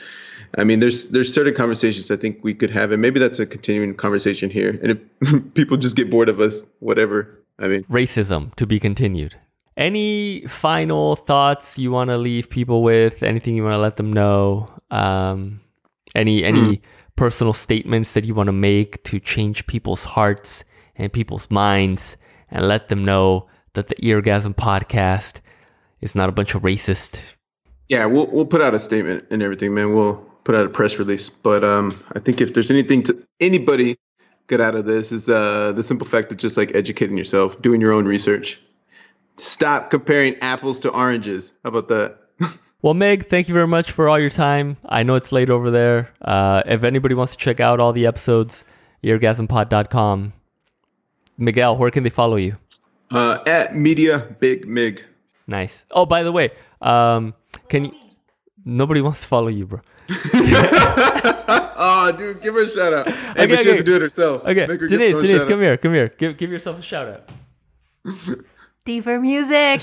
I 0.59 0.65
mean, 0.65 0.81
there's 0.81 1.11
there's 1.11 1.33
certain 1.33 1.55
conversations 1.55 2.11
I 2.11 2.17
think 2.17 2.43
we 2.43 2.55
could 2.55 2.71
have, 2.71 2.91
and 2.93 3.01
maybe 3.01 3.21
that's 3.21 3.39
a 3.39 3.47
continuing 3.47 3.95
conversation 3.95 4.51
here. 4.51 4.79
And 4.83 4.99
if 5.21 5.55
people 5.55 5.77
just 5.77 5.97
get 5.97 6.11
bored 6.11 6.29
of 6.29 6.41
us, 6.41 6.63
whatever. 6.81 7.39
I 7.59 7.69
mean, 7.69 7.85
racism 7.85 8.55
to 8.57 8.67
be 8.67 8.81
continued. 8.81 9.37
Any 9.77 10.43
final 10.47 11.17
thoughts 11.17 11.79
you 11.79 11.91
want 11.91 12.11
to 12.11 12.19
leave 12.19 12.51
people 12.51 12.83
with? 12.83 13.23
Anything 13.23 13.55
you 13.55 13.63
want 13.63 13.75
to 13.75 13.79
let 13.79 13.97
them 13.97 14.13
know? 14.13 14.69
Um, 14.91 15.61
any 16.15 16.43
any 16.43 16.83
personal 17.17 17.53
statements 17.53 18.13
that 18.15 18.25
you 18.25 18.35
want 18.35 18.49
to 18.49 18.53
make 18.53 19.03
to 19.05 19.21
change 19.21 19.67
people's 19.67 20.05
hearts 20.05 20.65
and 20.97 21.13
people's 21.13 21.51
minds, 21.51 22.17
and 22.51 22.67
let 22.67 22.89
them 22.89 23.05
know 23.05 23.47
that 23.75 23.87
the 23.87 23.95
Eargasm 23.97 24.55
podcast 24.55 25.41
is 26.01 26.15
not 26.15 26.29
a 26.29 26.33
bunch 26.33 26.55
of 26.55 26.63
racist. 26.63 27.23
yeah, 27.89 28.07
we'll 28.07 28.27
we'll 28.27 28.47
put 28.47 28.61
out 28.61 28.75
a 28.75 28.81
statement 28.81 29.27
and 29.31 29.43
everything, 29.43 29.75
man. 29.75 29.95
We'll 29.95 30.30
put 30.44 30.55
out 30.55 30.66
a 30.66 30.70
press 30.70 30.98
release. 30.98 31.29
But 31.29 31.64
um, 31.64 32.03
I 32.14 32.18
think 32.18 32.40
if 32.40 32.55
there's 32.55 32.70
anything 32.70 33.03
to 33.05 33.26
anybody 33.40 33.96
get 34.50 34.61
out 34.61 34.74
of 34.74 34.85
this 34.85 35.12
is 35.12 35.29
uh 35.29 35.70
the 35.72 35.83
simple 35.83 36.07
fact 36.07 36.33
of 36.33 36.38
just 36.38 36.57
like 36.57 36.74
educating 36.74 37.16
yourself, 37.16 37.61
doing 37.62 37.81
your 37.81 37.92
own 37.92 38.05
research. 38.05 38.61
Stop 39.37 39.90
comparing 39.90 40.35
apples 40.40 40.79
to 40.81 40.90
oranges. 40.90 41.55
How 41.64 41.70
about 41.70 41.88
that? 41.88 42.18
Well, 42.83 42.94
Meg, 42.94 43.29
thank 43.29 43.46
you 43.46 43.53
very 43.53 43.66
much 43.66 43.92
for 43.92 44.09
all 44.09 44.18
your 44.18 44.31
time. 44.31 44.79
I 44.87 45.03
know 45.03 45.14
it's 45.14 45.33
late 45.33 45.50
over 45.50 45.70
there. 45.70 46.14
Uh, 46.22 46.62
if 46.64 46.83
anybody 46.83 47.14
wants 47.14 47.37
to 47.37 47.38
check 47.38 47.61
out 47.61 47.79
all 47.79 47.92
the 47.92 48.07
episodes, 48.07 48.64
eargasmpod.com. 49.05 50.33
Miguel, 51.37 51.76
where 51.76 51.90
can 51.90 52.05
they 52.05 52.11
follow 52.11 52.37
you? 52.37 52.57
Uh, 53.11 53.40
at 53.46 53.76
Media 53.76 54.35
Big 54.40 54.66
Mig. 54.66 55.05
Nice. 55.46 55.85
Oh, 55.90 56.07
by 56.07 56.22
the 56.22 56.33
way, 56.33 56.53
um, 56.81 57.35
can 57.68 57.85
you? 57.85 57.92
Nobody 58.64 59.03
wants 59.03 59.20
to 59.20 59.26
follow 59.26 59.48
you, 59.48 59.66
bro. 59.66 59.81
oh, 61.77 62.12
dude, 62.18 62.42
give 62.42 62.55
her 62.55 62.64
a 62.64 62.68
shout 62.68 62.92
out. 62.92 63.07
Hey, 63.09 63.44
Okay, 63.44 63.46
but 63.46 63.46
she 63.46 63.55
okay. 63.55 63.70
has 63.70 63.79
to 63.79 63.85
do 63.85 63.96
it 63.96 64.03
herself. 64.03 64.42
Okay, 64.44 64.66
Make 64.66 64.81
her 64.81 64.87
give 64.88 64.99
Denise, 64.99 65.16
her 65.16 65.23
Denise, 65.23 65.44
come 65.44 65.59
out. 65.61 65.62
here, 65.62 65.77
come 65.77 65.94
here. 65.94 66.09
Give 66.18 66.37
give 66.37 66.51
yourself 66.51 66.79
a 66.79 66.83
shout 66.83 67.09
out. 67.09 67.31
D 68.85 69.01
for 69.01 69.20
music. 69.20 69.83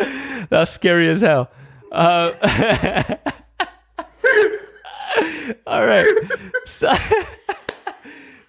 That's 0.50 0.70
scary 0.72 1.08
as 1.08 1.20
hell. 1.20 1.50
Uh, 1.92 2.32
all 5.66 5.86
right. 5.86 6.06
So, 6.64 6.92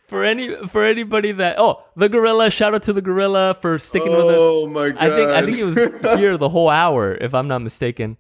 for 0.08 0.24
any 0.24 0.56
for 0.68 0.84
anybody 0.86 1.34
that 1.34 1.58
oh 1.60 1.84
the 1.96 2.08
gorilla 2.10 2.50
shout 2.50 2.74
out 2.74 2.84
to 2.84 2.94
the 2.94 3.02
gorilla 3.02 3.54
for 3.62 3.78
sticking 3.80 4.12
with 4.12 4.26
us. 4.28 4.36
Oh 4.38 4.68
my 4.68 4.90
god. 4.92 4.98
I 4.98 5.10
think 5.10 5.30
I 5.30 5.42
think 5.44 5.58
it 5.58 5.64
was 5.66 5.76
here 6.18 6.38
the 6.38 6.50
whole 6.50 6.70
hour 6.70 7.14
if 7.16 7.34
I'm 7.34 7.48
not 7.48 7.60
mistaken. 7.62 8.18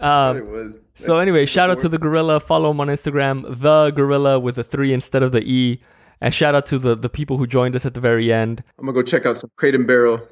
Um, 0.00 0.36
it 0.36 0.46
was. 0.46 0.80
so 0.94 1.18
anyway, 1.18 1.46
shout 1.46 1.70
out 1.70 1.78
to 1.78 1.88
the 1.88 1.98
gorilla. 1.98 2.40
Follow 2.40 2.70
him 2.70 2.80
on 2.80 2.88
Instagram, 2.88 3.44
the 3.60 3.90
gorilla 3.90 4.38
with 4.38 4.56
the 4.56 4.64
three 4.64 4.92
instead 4.92 5.22
of 5.22 5.32
the 5.32 5.42
e. 5.42 5.82
And 6.20 6.34
shout 6.34 6.54
out 6.54 6.66
to 6.66 6.78
the 6.78 6.96
the 6.96 7.08
people 7.08 7.38
who 7.38 7.46
joined 7.46 7.76
us 7.76 7.86
at 7.86 7.94
the 7.94 8.00
very 8.00 8.32
end. 8.32 8.62
I'm 8.78 8.86
gonna 8.86 8.94
go 8.94 9.02
check 9.02 9.26
out 9.26 9.38
some 9.38 9.50
Crate 9.56 9.74
and 9.74 9.86
Barrel. 9.86 10.26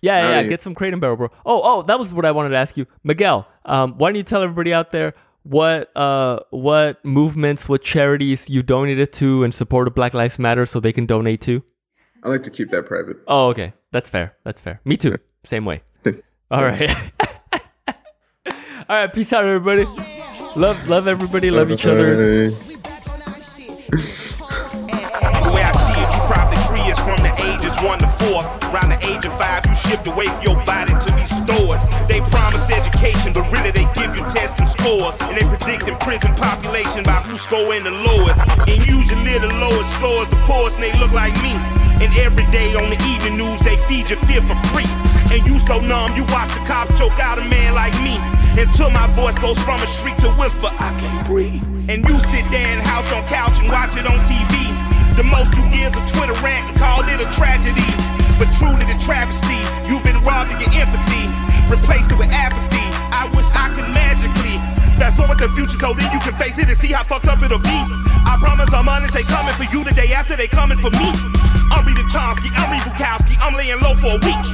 Yeah, 0.00 0.30
yeah, 0.30 0.40
yeah. 0.40 0.48
Get 0.48 0.62
some 0.62 0.74
crate 0.74 0.92
and 0.92 1.00
barrel, 1.00 1.16
bro. 1.16 1.28
Oh, 1.44 1.60
oh, 1.64 1.82
that 1.82 1.98
was 1.98 2.12
what 2.12 2.24
I 2.24 2.30
wanted 2.30 2.50
to 2.50 2.56
ask 2.56 2.76
you, 2.76 2.86
Miguel. 3.02 3.48
Um, 3.64 3.94
why 3.98 4.08
don't 4.08 4.16
you 4.16 4.22
tell 4.22 4.42
everybody 4.42 4.72
out 4.72 4.92
there 4.92 5.14
what 5.42 5.96
uh 5.96 6.40
what 6.50 7.04
movements, 7.04 7.68
what 7.68 7.82
charities 7.82 8.48
you 8.48 8.62
donated 8.62 9.12
to 9.14 9.44
and 9.44 9.54
support 9.54 9.88
of 9.88 9.94
Black 9.94 10.14
Lives 10.14 10.38
Matter, 10.38 10.66
so 10.66 10.80
they 10.80 10.92
can 10.92 11.06
donate 11.06 11.40
to? 11.42 11.62
I 12.22 12.28
like 12.28 12.42
to 12.44 12.50
keep 12.50 12.70
that 12.70 12.86
private. 12.86 13.16
Oh, 13.26 13.48
okay, 13.48 13.72
that's 13.92 14.10
fair. 14.10 14.36
That's 14.44 14.60
fair. 14.60 14.80
Me 14.84 14.96
too. 14.96 15.16
Same 15.44 15.64
way. 15.64 15.82
All 16.50 16.62
right. 16.62 16.88
All 18.88 18.96
right. 18.96 19.12
Peace 19.12 19.32
out, 19.32 19.44
everybody. 19.44 19.84
Love, 20.54 20.88
love 20.88 21.08
everybody. 21.08 21.50
Love 21.50 21.70
each 21.70 21.86
other. 21.86 22.48
From 27.06 27.86
one 27.86 27.98
to 27.98 28.08
four. 28.18 28.42
Around 28.70 28.90
the 28.90 29.00
age 29.06 29.24
of 29.24 29.36
five, 29.38 29.66
you 29.66 29.74
shipped 29.74 30.06
away 30.06 30.26
for 30.26 30.42
your 30.42 30.58
body 30.64 30.92
to 30.92 31.10
be 31.14 31.24
stored. 31.26 31.78
They 32.08 32.20
promise 32.30 32.70
education, 32.70 33.32
but 33.32 33.46
really 33.52 33.70
they 33.70 33.86
give 33.94 34.16
you 34.16 34.24
tests 34.26 34.58
and 34.58 34.68
scores. 34.68 35.20
And 35.22 35.36
they 35.36 35.46
predict 35.46 35.86
in 35.86 35.96
prison 35.98 36.34
population 36.34 37.04
by 37.04 37.22
scoring 37.36 37.84
the 37.84 37.90
lowest. 37.90 38.42
And 38.48 38.80
usually 38.86 39.38
the 39.38 39.54
lowest 39.60 39.90
scores 39.98 40.28
the 40.28 40.42
poorest, 40.46 40.78
and 40.78 40.84
they 40.84 40.98
look 40.98 41.12
like 41.12 41.34
me. 41.42 41.54
And 42.02 42.10
every 42.18 42.46
day 42.50 42.74
on 42.74 42.90
the 42.90 42.98
evening 43.06 43.36
news, 43.36 43.60
they 43.60 43.76
feed 43.86 44.06
fear 44.06 44.42
for 44.42 44.56
free. 44.74 44.90
And 45.30 45.46
you 45.46 45.58
so 45.60 45.80
numb, 45.80 46.16
you 46.16 46.24
watch 46.34 46.52
the 46.54 46.62
cops 46.66 46.98
choke 46.98 47.18
out 47.18 47.38
a 47.38 47.44
man 47.44 47.74
like 47.74 47.94
me. 48.02 48.18
Until 48.56 48.88
my 48.88 49.04
voice 49.12 49.36
goes 49.38 49.60
from 49.60 49.76
a 49.84 49.86
shriek 49.86 50.16
to 50.24 50.32
whisper, 50.40 50.72
I 50.80 50.96
can't 50.96 51.26
breathe. 51.28 51.60
And 51.92 52.00
you 52.08 52.16
sit 52.32 52.48
there 52.48 52.64
in 52.72 52.80
house 52.80 53.12
on 53.12 53.20
couch 53.28 53.60
and 53.60 53.68
watch 53.68 54.00
it 54.00 54.08
on 54.08 54.24
TV. 54.24 54.72
The 55.12 55.24
most 55.24 55.52
you 55.52 55.68
give 55.68 55.92
is 55.92 56.00
a 56.00 56.04
Twitter 56.08 56.32
rant 56.40 56.72
and 56.72 56.76
call 56.76 57.04
it 57.04 57.20
a 57.20 57.28
tragedy. 57.36 57.84
But 58.40 58.48
truly 58.56 58.88
the 58.88 58.96
travesty, 58.96 59.60
you've 59.84 60.04
been 60.08 60.24
robbed 60.24 60.56
of 60.56 60.56
your 60.56 60.72
empathy, 60.72 61.28
replaced 61.68 62.12
it 62.12 62.16
with 62.16 62.32
apathy. 62.32 62.80
I 63.12 63.28
wish 63.36 63.44
I 63.52 63.76
could 63.76 63.92
magically 63.92 64.56
fast 64.96 65.20
forward 65.20 65.36
the 65.36 65.52
future 65.52 65.76
so 65.76 65.92
then 65.92 66.08
you 66.08 66.20
can 66.24 66.32
face 66.40 66.56
it 66.56 66.64
and 66.72 66.80
see 66.80 66.96
how 66.96 67.04
fucked 67.04 67.28
up 67.28 67.44
it'll 67.44 67.60
be. 67.60 67.80
I 68.24 68.40
promise 68.40 68.72
I'm 68.72 68.88
honest, 68.88 69.12
they 69.12 69.24
coming 69.28 69.52
for 69.52 69.68
you 69.68 69.84
the 69.84 69.92
day 69.92 70.16
after 70.16 70.32
they 70.32 70.48
coming 70.48 70.80
for 70.80 70.88
me. 70.96 71.12
I'm 71.68 71.84
Rita 71.84 72.08
Chomsky, 72.08 72.48
I'm 72.56 72.72
Reed 72.72 72.80
Bukowski, 72.88 73.36
I'm 73.44 73.52
laying 73.52 73.84
low 73.84 73.92
for 74.00 74.16
a 74.16 74.20
week. 74.24 74.44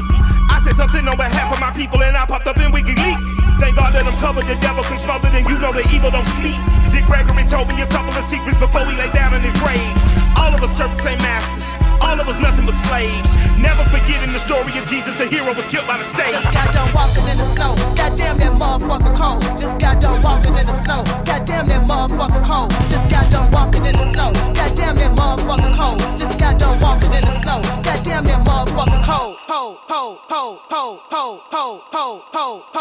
I 0.50 0.58
said 0.66 0.74
something 0.74 1.06
on 1.06 1.16
behalf 1.16 1.54
of 1.54 1.60
my 1.62 1.70
people 1.70 2.02
and 2.02 2.16
I 2.16 2.26
popped 2.26 2.50
up 2.50 2.58
in 2.58 2.74
WikiLeaks. 2.74 3.41
Thank 3.62 3.78
God 3.78 3.94
that 3.94 4.02
I'm 4.02 4.18
covered. 4.18 4.50
The 4.50 4.58
devil 4.58 4.82
can 4.82 4.98
smother, 4.98 5.30
and 5.30 5.46
you 5.46 5.54
know 5.54 5.70
the 5.70 5.86
evil 5.94 6.10
don't 6.10 6.26
sleep. 6.26 6.58
Dick 6.90 7.06
Gregory 7.06 7.46
told 7.46 7.70
me 7.70 7.78
a 7.78 7.86
couple 7.86 8.10
of 8.10 8.26
secrets 8.26 8.58
before 8.58 8.82
we 8.82 8.98
lay 8.98 9.06
down 9.14 9.38
in 9.38 9.42
his 9.46 9.54
grave. 9.62 9.94
All 10.34 10.50
of 10.50 10.58
us 10.66 10.74
servants 10.74 11.06
ain't 11.06 11.22
masters. 11.22 11.62
All 12.02 12.18
of 12.18 12.26
us 12.26 12.42
nothing 12.42 12.66
but 12.66 12.74
slaves. 12.90 13.30
Never 13.54 13.86
forgetting 13.86 14.34
the 14.34 14.42
story 14.42 14.74
of 14.74 14.90
Jesus, 14.90 15.14
the 15.14 15.30
hero 15.30 15.54
was 15.54 15.62
killed 15.70 15.86
by 15.86 15.94
the 15.94 16.02
state. 16.02 16.34
Just 16.34 16.50
got 16.50 16.74
done 16.74 16.90
walking 16.90 17.22
in 17.30 17.38
the 17.38 17.46
snow. 17.54 17.78
Goddamn 17.94 18.42
that 18.42 18.50
motherfucker 18.58 19.14
cold. 19.14 19.46
Just 19.54 19.78
got 19.78 20.02
done 20.02 20.18
walking 20.26 20.58
in 20.58 20.66
the 20.66 20.74
snow. 20.82 21.06
Goddamn 21.22 21.70
that 21.70 21.86
motherfucker 21.86 22.42
cold. 22.42 22.74
Just 22.90 23.06
got 23.06 23.30
done 23.30 23.46
walking 23.54 23.86
in 23.86 23.94
the 23.94 24.10
snow. 24.10 24.34
Goddamn 24.58 24.98
that 24.98 25.14
motherfucker 25.14 25.70
cold. 25.78 26.02
Just 26.18 26.34
got 26.34 26.58
done 26.58 26.82
walking 26.82 27.14
in 27.14 27.22
the 27.22 27.34
snow. 27.46 27.62
Goddamn 27.86 28.26
that 28.26 28.42
motherfucker 28.42 29.06
cold. 29.06 29.38
Ho, 29.46 29.78
ho, 29.86 30.18
ho, 30.26 30.58
ho, 30.66 31.00
ho, 31.06 31.40
ho, 31.54 31.80
ho, 31.94 32.22
ho. 32.34 32.72